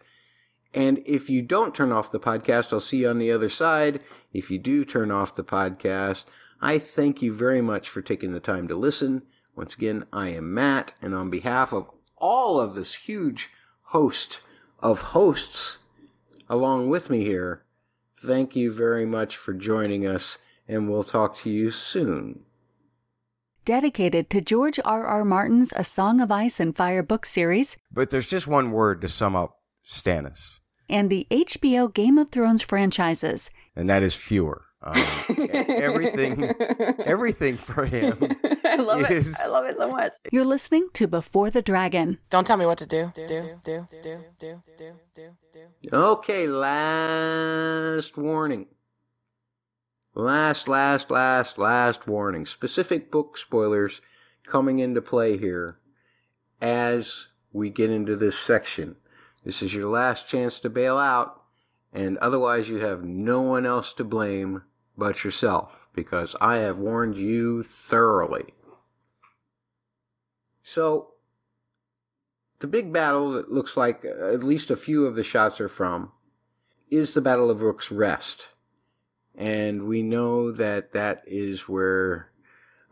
[0.72, 4.04] And if you don't turn off the podcast, I'll see you on the other side.
[4.33, 6.24] If you do turn off the podcast,
[6.61, 9.22] I thank you very much for taking the time to listen.
[9.56, 13.50] Once again, I am Matt, and on behalf of all of this huge
[13.83, 14.40] host
[14.78, 15.78] of hosts
[16.48, 17.64] along with me here,
[18.22, 20.37] Thank you very much for joining us,
[20.68, 22.40] and we'll talk to you soon.
[23.64, 25.06] Dedicated to George R.
[25.06, 25.24] R.
[25.24, 27.78] Martin's A Song of Ice and Fire book series.
[27.90, 29.56] But there's just one word to sum up
[29.87, 30.60] Stannis.
[30.90, 33.48] And the HBO Game of Thrones franchises.
[33.76, 34.64] And that is fewer.
[34.83, 34.96] Um,
[35.68, 36.53] everything,
[37.05, 38.18] everything for him.
[38.64, 39.37] I love is, it.
[39.44, 40.12] I love it so much.
[40.33, 42.18] You're listening to Before the Dragon.
[42.31, 43.12] Don't tell me what to do.
[43.14, 45.88] Do, do, do, do, do, do, do, do.
[45.92, 48.66] Okay, last warning.
[50.14, 52.46] Last, last, last, last warning.
[52.46, 54.00] Specific book spoilers
[54.44, 55.79] coming into play here
[56.61, 58.96] as we get into this section.
[59.44, 61.42] This is your last chance to bail out,
[61.92, 64.62] and otherwise you have no one else to blame
[64.98, 68.55] but yourself, because I have warned you thoroughly.
[70.62, 71.14] So,
[72.59, 76.12] the big battle that looks like at least a few of the shots are from
[76.90, 78.50] is the Battle of Rook's Rest.
[79.35, 82.31] And we know that that is where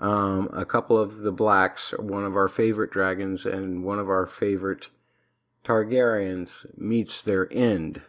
[0.00, 4.26] um, a couple of the blacks, one of our favorite dragons and one of our
[4.26, 4.88] favorite
[5.68, 8.00] Targaryens, meets their end.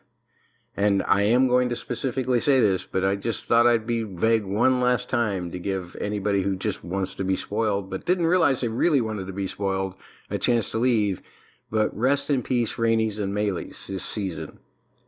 [0.77, 4.45] And I am going to specifically say this, but I just thought I'd be vague
[4.45, 8.61] one last time to give anybody who just wants to be spoiled, but didn't realize
[8.61, 9.95] they really wanted to be spoiled,
[10.29, 11.21] a chance to leave.
[11.69, 14.59] But rest in peace, Rhaenys and Meleys this season.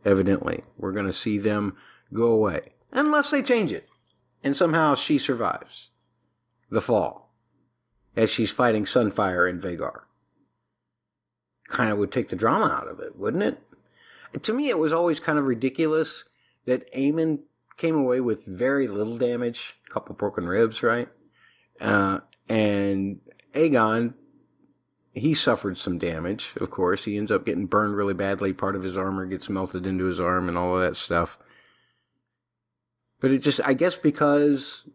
[0.04, 1.78] Evidently, we're going to see them
[2.14, 2.74] go away.
[2.92, 3.84] Unless they change it.
[4.44, 5.90] And somehow she survives
[6.70, 7.34] the fall
[8.18, 10.02] as she's fighting Sunfyre in Vhagar.
[11.72, 13.60] Kind of would take the drama out of it, wouldn't it?
[14.44, 16.24] to me, it was always kind of ridiculous
[16.66, 17.40] that Aemond
[17.78, 21.10] came away with very little damage, a couple broken ribs, right?
[21.80, 23.20] Uh, and
[23.54, 24.14] Aegon,
[25.14, 27.04] he suffered some damage, of course.
[27.04, 28.54] He ends up getting burned really badly.
[28.54, 31.38] Part of his armor gets melted into his arm and all of that stuff.
[33.20, 34.88] But it just, I guess because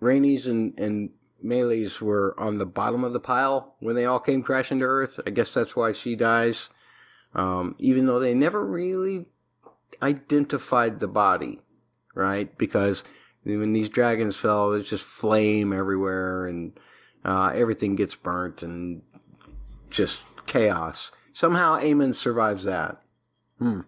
[0.00, 1.10] Rhaenys and, and
[1.44, 5.20] Meleys were on the bottom of the pile when they all came crashing to Earth,
[5.26, 6.68] I guess that's why she dies.
[7.34, 9.26] Um, even though they never really
[10.02, 11.60] identified the body,
[12.14, 12.56] right?
[12.58, 13.04] Because
[13.44, 16.78] when these dragons fell, there's just flame everywhere and
[17.24, 19.02] uh, everything gets burnt and
[19.90, 21.12] just chaos.
[21.32, 23.00] Somehow Aemond survives that.
[23.58, 23.80] Hmm.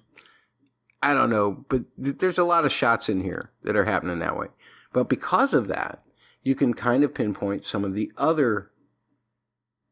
[1.03, 4.19] I don't know, but th- there's a lot of shots in here that are happening
[4.19, 4.49] that way.
[4.93, 6.03] But because of that,
[6.43, 8.71] you can kind of pinpoint some of the other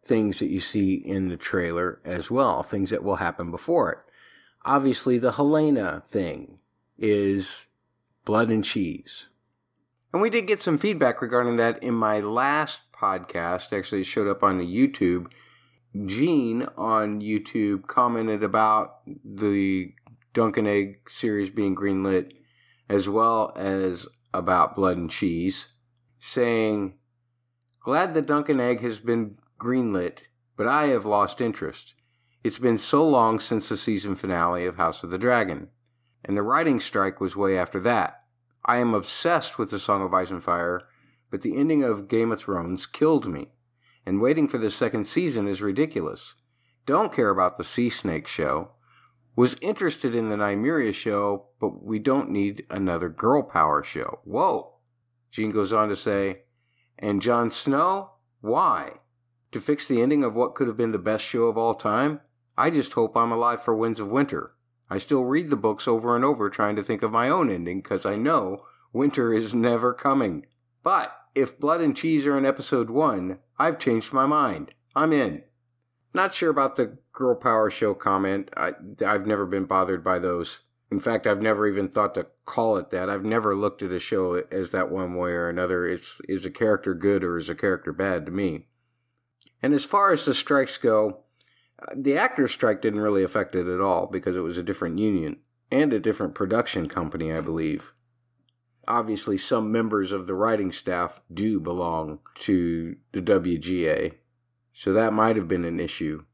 [0.04, 3.98] things that you see in the trailer as well, things that will happen before it.
[4.64, 6.58] Obviously, the Helaena thing
[6.98, 7.68] is
[8.24, 9.26] blood and cheese.
[10.12, 13.72] And we did get some feedback regarding that in my last podcast.
[13.72, 15.26] Actually, showed up on the YouTube.
[16.06, 19.94] Gene on YouTube commented about the
[20.32, 22.32] Dunk and Egg series being greenlit,
[22.88, 25.68] as well as about Blood and Cheese,
[26.20, 26.94] saying,
[27.80, 30.22] Glad that Dunk and Egg has been greenlit,
[30.56, 31.94] but I have lost interest.
[32.44, 35.68] It's been so long since the season finale of House of the Dragon,
[36.24, 38.24] and the writing strike was way after that.
[38.64, 40.82] I am obsessed with the Song of Ice and Fire,
[41.30, 43.52] but the ending of Game of Thrones killed me,
[44.04, 46.34] and waiting for the second season is ridiculous.
[46.86, 48.72] Don't care about the Sea Snake show.
[49.36, 54.20] Was interested in the Nymeria show, but we don't need another girl power show.
[54.24, 54.77] Whoa!
[55.30, 56.44] Gene goes on to say,
[56.98, 58.12] and Jon Snow?
[58.40, 58.94] Why?
[59.52, 62.20] To fix the ending of what could have been the best show of all time?
[62.56, 64.54] I just hope I'm alive for Winds of Winter.
[64.90, 67.80] I still read the books over and over trying to think of my own ending
[67.80, 70.46] because I know winter is never coming.
[70.82, 74.74] But if Blood and Cheese are in episode 1, I've changed my mind.
[74.96, 75.44] I'm in.
[76.14, 78.50] Not sure about the girl power show comment.
[78.56, 78.72] I,
[79.06, 80.60] I've never been bothered by those.
[80.90, 83.10] In fact, I've never even thought to call it that.
[83.10, 85.86] I've never looked at a show as that one way or another.
[85.86, 88.68] It's is a character good or is a character bad to me.
[89.62, 91.24] And as far as the strikes go,
[91.80, 94.98] uh, the actors' strike didn't really affect it at all because it was a different
[94.98, 95.38] union
[95.70, 97.92] and a different production company, I believe.
[98.86, 104.14] Obviously, some members of the writing staff do belong to the WGA,
[104.72, 106.24] so that might have been an issue.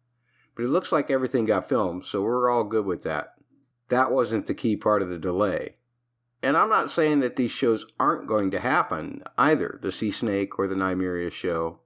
[0.55, 3.34] But it looks like everything got filmed, so we're all good with that.
[3.95, 5.77] That wasn't the key part of the delay.
[6.43, 10.59] And I'm not saying that these shows aren't going to happen either, the Sea Snake
[10.59, 11.79] or the Nymeria show.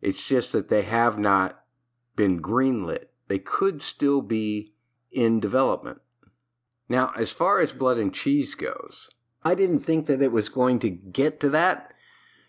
[0.00, 1.64] It's just that they have not
[2.14, 3.06] been greenlit.
[3.26, 4.74] They could still be
[5.10, 6.00] in development.
[6.88, 9.10] Now, as far as Blood and Cheese goes,
[9.42, 11.92] I didn't think that it was going to get to that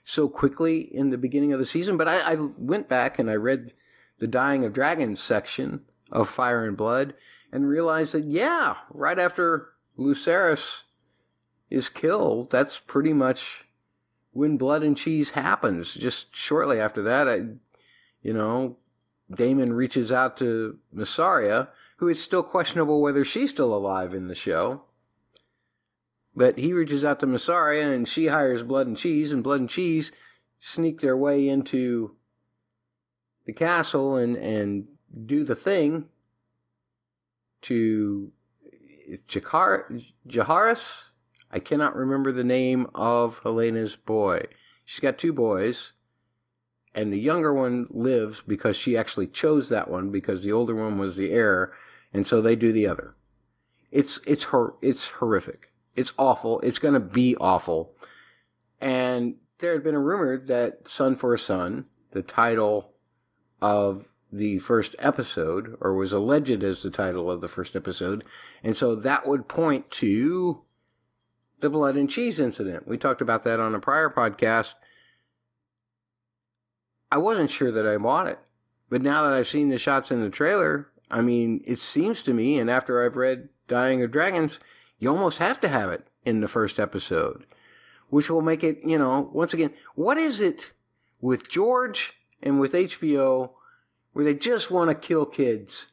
[0.04, 3.36] so quickly in the beginning of the season, but I, I went back and I
[3.36, 3.74] read
[4.20, 7.16] the Dying of Dragons section of Fire and Blood
[7.54, 10.82] and realize that, yeah, right after Lucerys
[11.70, 13.66] is killed, that's pretty much
[14.32, 15.94] when Blood and Cheese happens.
[15.94, 17.44] Just shortly after that, I,
[18.24, 18.78] you know,
[19.32, 24.36] Daemon reaches out to Mysaria, who is still questionable whether she's still alive in the
[24.36, 24.86] show.
[26.36, 29.70] But he reaches out to Mysaria, and she hires Blood and Cheese, and Blood and
[29.70, 30.12] Cheese
[30.60, 32.16] sneak their way into
[33.46, 34.88] the castle and, and
[35.28, 36.10] do the thing
[37.64, 38.32] to
[39.28, 41.04] Jaehaerys.
[41.52, 44.46] I cannot remember the name of Helaena's boy.
[44.86, 45.94] She's got two boys,
[46.96, 50.98] and the younger one lives because she actually chose that one because the older one
[50.98, 51.74] was the heir,
[52.14, 53.16] and so they do the other.
[53.92, 55.72] It's it's her it's horrific.
[55.96, 56.60] It's awful.
[56.62, 57.94] It's going to be awful.
[58.82, 62.92] And there had been a rumor that Son for a Son, the title
[63.62, 68.24] of the first episode, or was alleged as the title of the first episode,
[68.64, 70.64] and so that would point to
[71.60, 72.88] the blood and cheese incident.
[72.88, 74.74] We talked about that on a prior podcast.
[77.12, 78.40] I wasn't sure that I bought it,
[78.90, 82.34] but now that I've seen the shots in the trailer, I mean, it seems to
[82.34, 84.60] me, and after I've read Dying of Dragons,
[84.98, 87.46] you almost have to have it in the first episode,
[88.10, 90.72] which will make it, you know, once again, what is it
[91.22, 93.52] with George and with HBO
[94.14, 95.88] where they just want to kill kids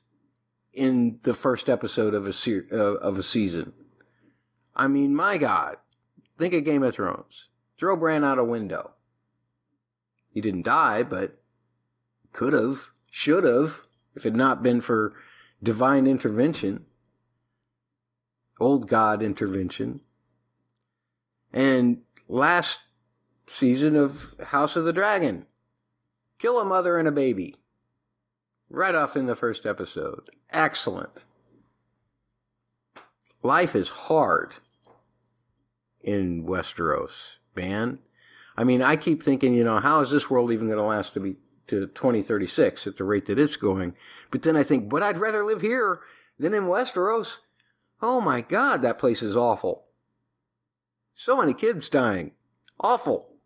[0.72, 3.72] in the first episode of a se- uh, of a season?
[4.76, 5.76] I mean, my God,
[6.38, 7.46] think of Game of Thrones.
[7.78, 8.92] Throw Bran out a window.
[10.32, 11.40] He didn't die, but
[12.32, 13.80] could have, should have,
[14.14, 15.14] if it had not been for
[15.62, 16.86] divine intervention.
[18.60, 20.00] old god intervention.
[21.52, 22.78] And last
[23.46, 25.46] season of House of the Dragon,
[26.38, 27.56] kill a mother and a baby.
[28.70, 30.30] Right off in the first episode.
[30.50, 31.24] Excellent.
[33.42, 34.52] Life is hard
[36.00, 37.98] in Westeros, man.
[38.56, 41.14] I mean, I keep thinking, you know, how is this world even going to last
[41.14, 43.94] to be to 2036 at the rate that it's going?
[44.30, 46.00] But then I think, but I'd rather live here
[46.38, 47.38] than in Westeros.
[48.00, 49.84] Oh my God, that place is awful.
[51.14, 52.32] So many kids dying.
[52.78, 53.36] Awful.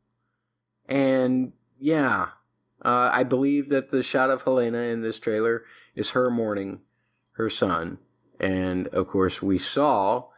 [0.86, 2.28] And yeah,
[2.84, 5.64] uh, I believe that the shot of Helaena in this trailer
[5.94, 6.82] is her mourning
[7.36, 7.98] her son.
[8.40, 10.28] And of course, we saw,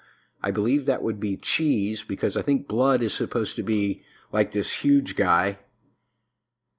[0.42, 4.52] I believe that would be Cheese, because I think Blood is supposed to be like
[4.52, 5.58] this huge guy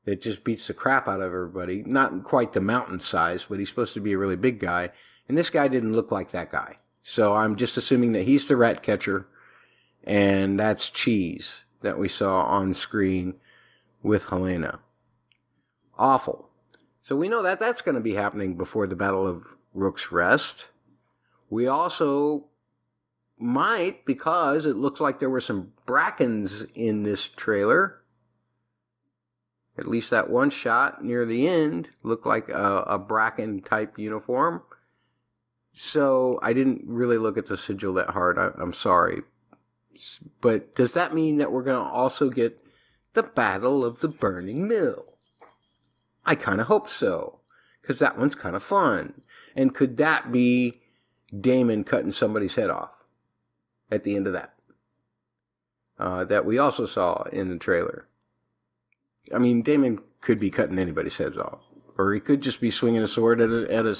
[0.05, 1.83] that just beats the crap out of everybody.
[1.85, 4.91] Not quite the mountain size, but he's supposed to be a really big guy.
[5.27, 6.77] And this guy didn't look like that guy.
[7.03, 9.27] So I'm just assuming that he's the rat catcher,
[10.03, 13.35] and that's Cheese that we saw on screen
[14.01, 14.79] with Helaena.
[15.97, 16.49] Awful.
[17.01, 20.67] So we know that that's going to be happening before the Battle of Rook's Rest.
[21.49, 22.47] We also
[23.37, 28.01] might, because it looks like there were some brackens in this trailer.
[29.77, 34.63] At least that one shot near the end looked like a, a bracken type uniform.
[35.73, 38.39] So I didn't really look at the sigil that hard.
[38.39, 39.21] I, I'm sorry.
[40.41, 42.59] But does that mean that we're going to also get
[43.13, 45.05] the Battle of the Burning Mill?
[46.27, 47.39] I kind of hope so,
[47.81, 49.13] because that one's kind of fun.
[49.55, 50.81] And could that be
[51.39, 52.91] Daemon cutting somebody's head off
[53.89, 54.53] at the end of that?
[55.97, 58.07] Uh, that we also saw in the trailer.
[59.33, 61.65] I mean, Daemon could be cutting anybody's heads off,
[61.97, 63.97] or he could just be swinging a sword at a, at a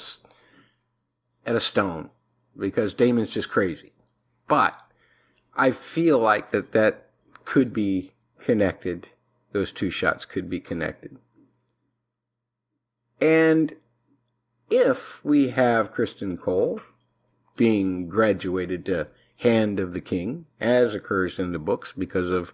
[1.46, 2.10] at a stone,
[2.58, 3.94] because Daemon's just crazy.
[4.48, 4.78] But
[5.56, 7.10] I feel like that that
[7.46, 9.08] could be connected.
[9.54, 11.18] Those two shots could be connected.
[13.20, 13.76] And
[14.70, 16.82] if we have Criston Cole
[17.56, 19.08] being graduated to
[19.40, 22.54] Hand of the King, as occurs in the books because of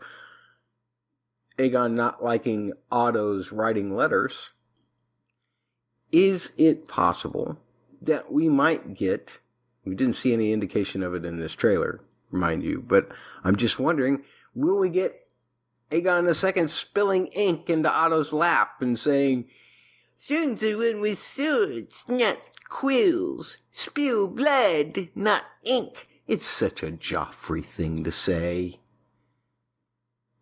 [1.58, 4.50] Aegon not liking Otto's writing letters,
[6.12, 7.58] is it possible
[8.02, 9.40] that we might get,
[9.86, 12.02] we didn't see any indication of it in this trailer,
[12.32, 13.10] mind you, but
[13.44, 15.20] I'm just wondering, will we get
[15.92, 19.48] Aegon II spilling ink into Otto's lap and saying,
[20.26, 22.38] Sons who win with swords, not
[22.70, 23.58] quills.
[23.74, 26.08] Spew blood, not ink.
[26.28, 28.80] It's such a Joffrey thing to say.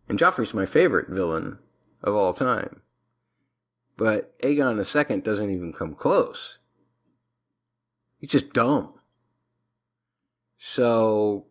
[0.08, 1.58] And Joffrey's my favorite villain
[2.00, 2.82] of all time.
[3.96, 6.58] But Aegon II doesn't even come close.
[8.20, 8.94] He's just dumb.
[10.58, 11.46] So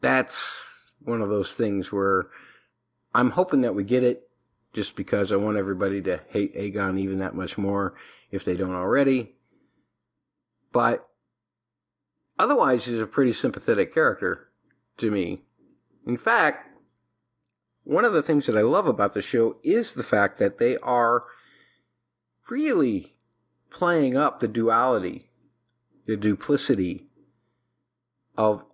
[0.00, 2.28] that's one of those things where
[3.12, 4.23] I'm hoping that we get it
[4.74, 7.94] just because I want everybody to hate Aegon even that much more
[8.30, 9.36] if they don't already.
[10.72, 11.08] But
[12.38, 14.48] otherwise, he's a pretty sympathetic character
[14.98, 15.42] to me.
[16.06, 16.68] In fact,
[17.84, 20.76] one of the things that I love about the show is the fact that they
[20.78, 21.24] are
[22.50, 23.14] really
[23.70, 25.30] playing up the duality,
[26.06, 27.06] the duplicity
[28.36, 28.64] of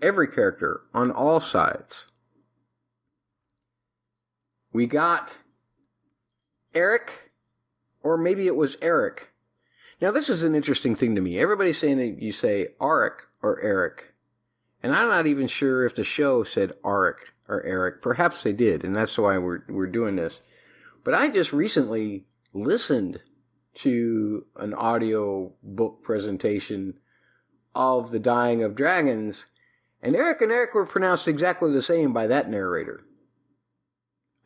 [0.00, 2.06] every character on all sides
[4.72, 5.36] we got
[6.74, 7.12] Eric,
[8.02, 9.28] or maybe it was Eric.
[10.00, 11.38] Now, this is an interesting thing to me.
[11.38, 14.14] Everybody's saying that you say Arik or Eric.
[14.82, 17.18] And I'm not even sure if the show said Arik
[17.48, 18.02] or Eric.
[18.02, 20.40] Perhaps they did, and that's why we're, we're doing this.
[21.04, 23.20] But I just recently listened
[23.74, 26.94] to an audio book presentation
[27.74, 29.46] of The Dying of Dragons,
[30.02, 33.04] and Eric and Eric were pronounced exactly the same by that narrator.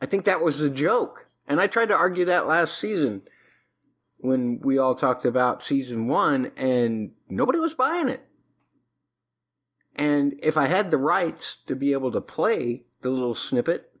[0.01, 1.25] I think that was a joke.
[1.47, 3.23] And I tried to argue that last season
[4.17, 8.21] when we all talked about season one, and nobody was buying it.
[9.95, 13.91] And if I had the rights to be able to play the little snippet,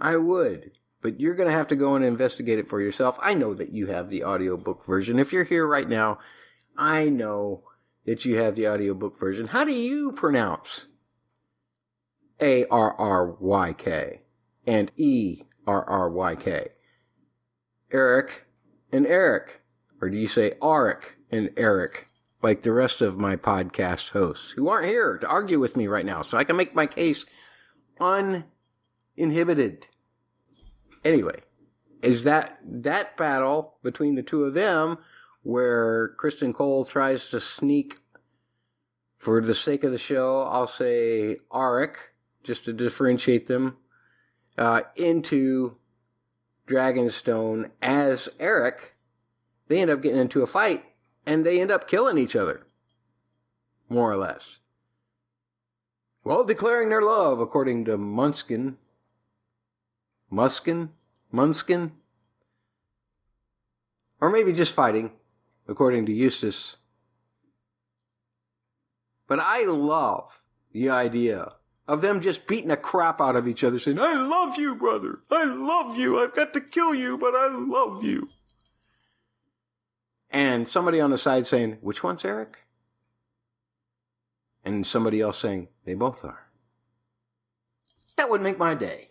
[0.00, 0.72] I would.
[1.00, 3.16] But you're going to have to go and investigate it for yourself.
[3.20, 5.18] I know that you have the audiobook version.
[5.18, 6.18] If you're here right now,
[6.76, 7.62] I know
[8.04, 9.46] that you have the audiobook version.
[9.46, 10.86] How do you pronounce
[12.40, 14.22] A R R Y K?
[14.68, 16.68] And E R R Y K.
[17.90, 18.44] Eric
[18.92, 19.62] and Eric.
[20.00, 22.06] Or do you say Arik and Eric,
[22.42, 26.04] like the rest of my podcast hosts who aren't here to argue with me right
[26.04, 27.24] now, so I can make my case
[27.98, 29.86] uninhibited?
[31.04, 31.40] Anyway,
[32.02, 34.98] is that that battle between the two of them
[35.42, 37.98] where Criston Cole tries to sneak
[39.16, 41.96] For the sake of the show, I'll say Auric,
[42.44, 43.78] just to differentiate them,
[44.58, 45.76] uh, into
[46.68, 48.94] Dragonstone as Eric.
[49.68, 50.84] They end up getting into a fight
[51.24, 52.66] and they end up killing each other.
[53.88, 54.58] More or less.
[56.22, 58.76] While declaring their love, according to Munskin.
[60.30, 60.90] Muskin?
[61.32, 61.92] Munskin?
[64.20, 65.12] Or maybe just fighting,
[65.68, 66.76] according to Eustace.
[69.26, 70.42] But I love
[70.72, 71.52] the idea
[71.88, 75.18] of them just beating the crap out of each other, saying, I love you, brother.
[75.30, 76.20] I love you.
[76.20, 78.28] I've got to kill you, but I love you.
[80.30, 82.50] And somebody on the side saying, Which one's Eric?
[84.62, 86.50] And somebody else saying, They both are.
[88.18, 89.08] That would make my day.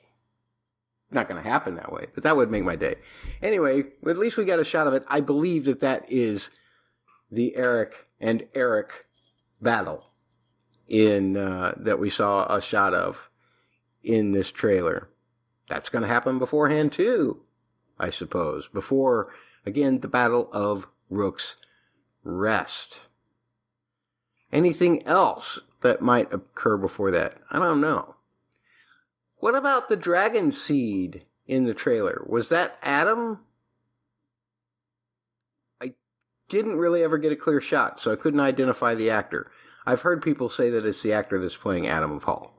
[1.10, 2.96] Not going to happen that way, but that would make my day.
[3.42, 5.04] Anyway, at least we got a shot of it.
[5.08, 6.52] I believe that that is
[7.32, 8.92] the Eric and Eric
[9.62, 10.04] battle
[10.88, 13.30] in uh, that we saw a shot of
[14.04, 15.10] in this trailer.
[15.70, 17.42] That's going to happen beforehand too,
[18.00, 18.68] I suppose.
[18.68, 19.34] Before
[19.66, 21.56] again the Battle of Rook's
[22.24, 23.00] Rest.
[24.52, 27.38] Anything else that might occur before that?
[27.50, 28.16] I don't know.
[29.40, 32.24] What about the dragon seed in the trailer?
[32.28, 33.40] Was that Addam?
[35.82, 35.94] I
[36.50, 39.52] didn't really ever get a clear shot, so I couldn't identify the actor.
[39.88, 42.54] I've heard people say that it's the actor that's playing Addam of Hull.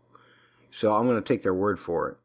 [0.70, 2.16] So I'm going to take their word for it.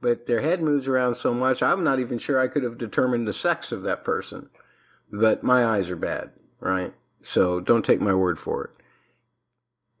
[0.00, 3.26] But their head moves around so much, I'm not even sure I could have determined
[3.26, 4.48] the sex of that person.
[5.10, 6.30] But my eyes are bad,
[6.60, 6.94] right?
[7.20, 8.70] So don't take my word for it.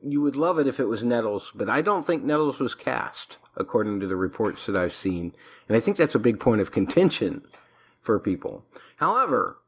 [0.08, 3.38] You would love it if it was Nettles, but I don't think Nettles was cast,
[3.56, 5.32] according to the reports that I've seen.
[5.66, 7.42] And I think that's a big point of contention
[8.02, 8.64] for people.
[8.98, 9.58] However,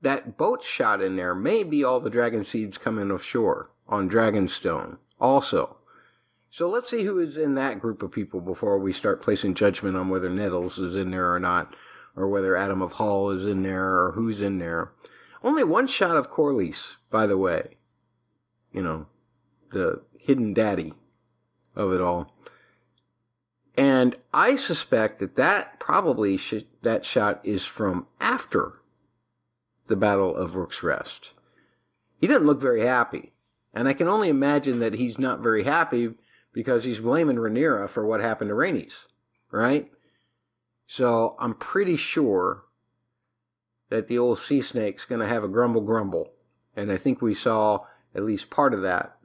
[0.00, 4.98] that boat shot in there may be all the dragon seeds coming offshore on Dragonstone
[5.20, 5.76] also.
[6.50, 9.96] So let's see who is in that group of people before we start placing judgment
[9.96, 11.74] on whether Nettles is in there or not,
[12.16, 14.92] or whether Addam of Hull is in there, or who's in there.
[15.42, 17.76] Only one shot of Corlys, by the way.
[18.72, 19.06] You know,
[19.72, 20.94] the hidden daddy
[21.76, 22.34] of it all.
[23.76, 28.72] And I suspect that that probably should, that shot is from after
[29.88, 31.32] the Battle of Rook's Rest.
[32.20, 33.30] He doesn't look very happy.
[33.74, 36.10] And I can only imagine that he's not very happy
[36.52, 39.04] because he's blaming Rhaenyra for what happened to Rhaenys,
[39.50, 39.90] right?
[40.86, 42.64] So I'm pretty sure
[43.90, 46.32] that the old sea snake's going to have a grumble grumble.
[46.74, 47.84] And I think we saw
[48.14, 49.16] at least part of that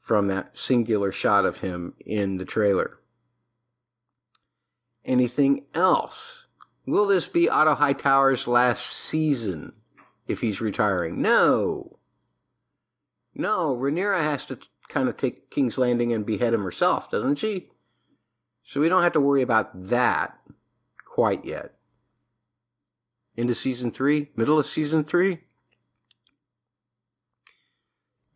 [0.00, 2.98] from that singular shot of him in the trailer.
[5.04, 6.46] Anything else?
[6.86, 9.72] Will this be Otto Hightower's last season
[10.26, 11.20] if he's retiring?
[11.20, 11.98] No.
[13.34, 14.58] No, Rhaenyra has to
[14.88, 17.68] kind of take King's Landing and behead him herself, doesn't she?
[18.64, 20.38] So we don't have to worry about that
[21.04, 21.74] quite yet.
[23.36, 25.40] Into season three, middle of season three?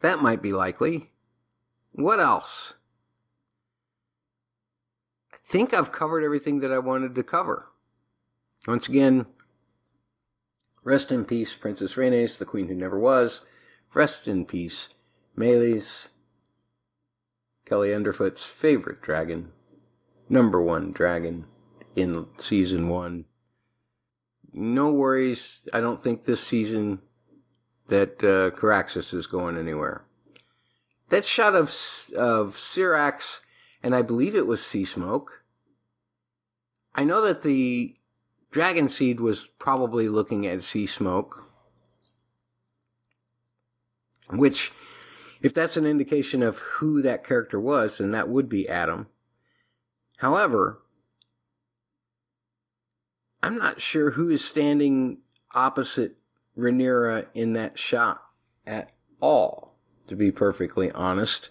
[0.01, 1.11] That might be likely.
[1.93, 2.75] What else?
[5.33, 7.71] I think I've covered everything that I wanted to cover.
[8.67, 9.27] Once again,
[10.85, 13.45] rest in peace, Princess Rhaenys, the queen who never was.
[13.93, 14.89] Rest in peace,
[15.37, 16.09] Meleys,
[17.67, 19.53] Kelly Underfoot's favorite dragon,
[20.29, 21.45] number one dragon
[21.95, 23.27] in season one.
[24.53, 27.01] No worries, I don't think this season
[27.89, 30.05] that uh, Caraxes is going anywhere.
[31.11, 31.69] That shot of
[32.17, 33.41] of Syrax,
[33.83, 35.45] and I believe it was Sea Smoke.
[36.95, 37.97] I know that the
[38.55, 41.43] Dragon Seed was probably looking at Sea Smoke,
[44.31, 44.71] which,
[45.43, 49.07] if that's an indication of who that character was, then that would be Addam.
[50.19, 50.81] However,
[53.43, 55.19] I'm not sure who is standing
[55.53, 56.15] opposite
[56.57, 58.23] Rhaenyra in that shot
[58.65, 59.75] at all,
[60.07, 61.51] to be perfectly honest.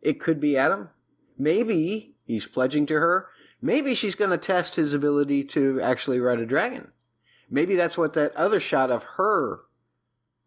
[0.00, 0.88] It could be Addam.
[1.36, 3.28] Maybe he's pledging to her.
[3.62, 6.88] Maybe she's going to test his ability to actually ride a dragon.
[7.50, 9.60] Maybe that's what that other shot of her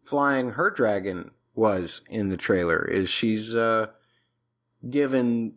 [0.04, 2.84] flying her dragon was in the trailer.
[2.84, 3.88] Is she's uh,
[4.88, 5.54] given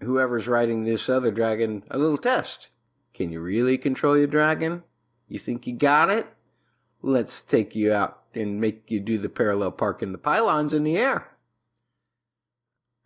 [0.00, 2.68] whoever's riding this other dragon a little test.
[3.12, 4.82] Can you really control your dragon?
[5.28, 6.26] You think you got it?
[7.02, 10.84] Let's take you out and make you do the parallel park in the pylons in
[10.84, 11.28] the air.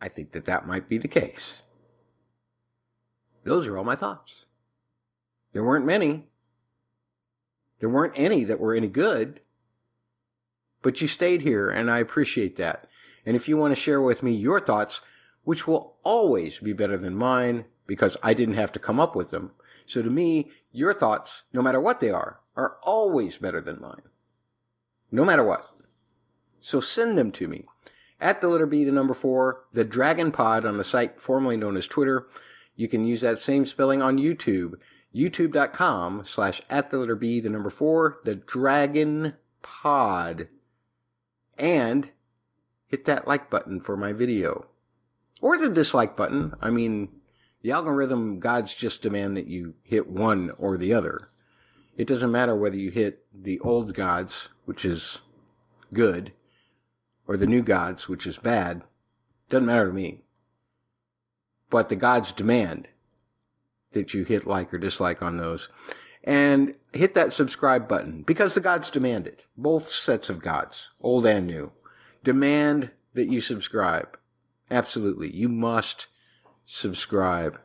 [0.01, 1.63] I think that that might be the case.
[3.45, 4.45] Those are all my thoughts.
[5.53, 6.25] There weren't many.
[7.79, 9.41] There weren't any that were any good.
[10.83, 12.89] But you stayed here, and I appreciate that.
[13.25, 15.01] And if you want to share with me your thoughts,
[15.45, 19.31] which will always be better than mine because I didn't have to come up with
[19.31, 19.53] them.
[19.87, 24.03] So to me, your thoughts, no matter what they are, are always better than mine.
[25.11, 25.61] No matter what.
[26.61, 27.65] So send them to me.
[28.21, 31.77] At the letter B, the number four, the Dragon Pod on the site formerly known
[31.77, 32.27] as Twitter.
[32.77, 34.75] You can use that same spelling on YouTube.
[35.15, 40.49] YouTube.com slash at the letter B, the number four, the Dragon Pod.
[41.57, 42.11] And
[42.87, 44.67] hit that like button for my video.
[45.41, 46.53] Or the dislike button.
[46.61, 47.09] I mean,
[47.63, 51.29] the algorithm gods just demand that you hit one or the other.
[51.97, 55.21] It doesn't matter whether you hit the old gods, which is
[55.93, 56.33] good,
[57.29, 58.83] or the new gods, which is bad.
[59.49, 60.24] Doesn't matter to me.
[61.75, 62.87] But the gods demand
[63.95, 65.69] that you hit like or dislike on those.
[66.23, 69.47] And hit that subscribe button because the gods demand it.
[69.57, 71.73] Both sets of gods, old and new,
[72.23, 74.17] demand that you subscribe.
[74.71, 75.35] Absolutely.
[75.35, 76.07] You must
[76.65, 77.59] subscribe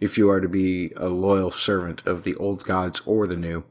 [0.00, 3.64] if you are to be a loyal servant of the old gods or the new.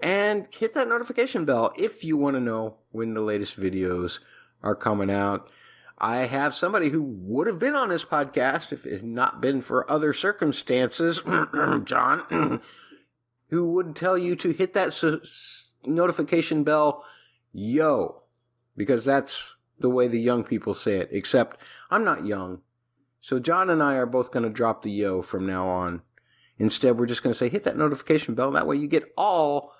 [0.00, 4.20] And hit that notification bell if you want to know when the latest videos
[4.62, 5.50] are coming out.
[5.98, 9.62] I have somebody who would have been on this podcast if it had not been
[9.62, 11.22] for other circumstances,
[11.84, 12.60] John,
[13.48, 14.94] who would tell you to hit that
[15.84, 17.04] notification bell,
[17.52, 18.16] yo,
[18.76, 21.56] because that's the way the young people say it, except
[21.90, 22.60] I'm not young.
[23.20, 26.02] So John and I are both going to drop the yo from now on.
[26.58, 28.50] Instead, we're just going to say hit that notification bell.
[28.52, 29.72] That way you get all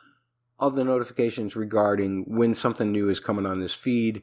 [0.58, 4.22] of the notifications regarding when something new is coming on this feed.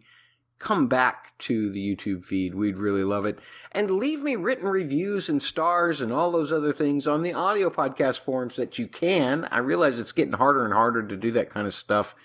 [0.59, 2.55] Come back to the YouTube feed.
[2.55, 3.39] We'd really love it.
[3.71, 7.69] And leave me written reviews and stars and all those other things on the audio
[7.69, 9.47] podcast forums that you can.
[9.51, 12.15] I realize it's getting harder and harder to do that kind of stuff.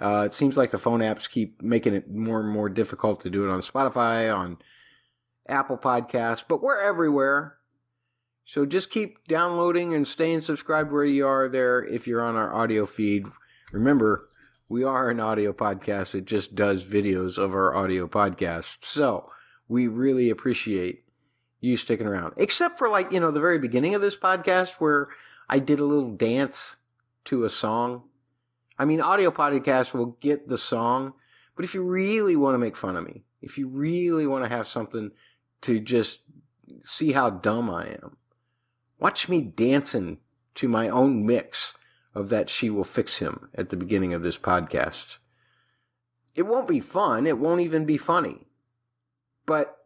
[0.00, 3.30] Uh, it seems like the phone apps keep making it more and more difficult to
[3.30, 4.58] do it on Spotify, on
[5.48, 7.58] Apple Podcasts, but we're everywhere.
[8.44, 12.52] So just keep downloading and staying subscribed where you are there if you're on our
[12.52, 13.26] audio feed.
[13.70, 14.24] Remember,
[14.72, 16.14] we are an audio podcast.
[16.14, 18.78] It just does videos of our audio podcast.
[18.80, 19.30] So
[19.68, 21.04] we really appreciate
[21.60, 22.32] you sticking around.
[22.38, 25.08] Except for like, you know, the very beginning of this podcast where
[25.46, 26.76] I did a little dance
[27.26, 28.04] to a song.
[28.78, 31.12] I mean, audio podcasts will get the song,
[31.54, 34.48] but if you really want to make fun of me, if you really want to
[34.48, 35.10] have something
[35.60, 36.22] to just
[36.82, 38.16] see how dumb I am,
[38.98, 40.16] watch me dancing
[40.54, 41.74] to my own mix
[42.14, 45.18] of that She Will Fix Him at the beginning of this podcast.
[46.34, 47.26] It won't be fun.
[47.26, 48.46] It won't even be funny.
[49.46, 49.76] But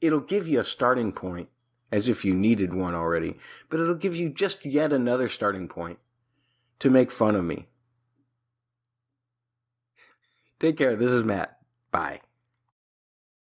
[0.00, 1.48] it'll give you a starting point
[1.90, 3.38] as if you needed one already.
[3.68, 5.98] But it'll give you just yet another starting point
[6.80, 7.68] to make fun of me.
[10.58, 10.96] Take care.
[10.96, 11.58] This is Matt.
[11.90, 12.20] Bye.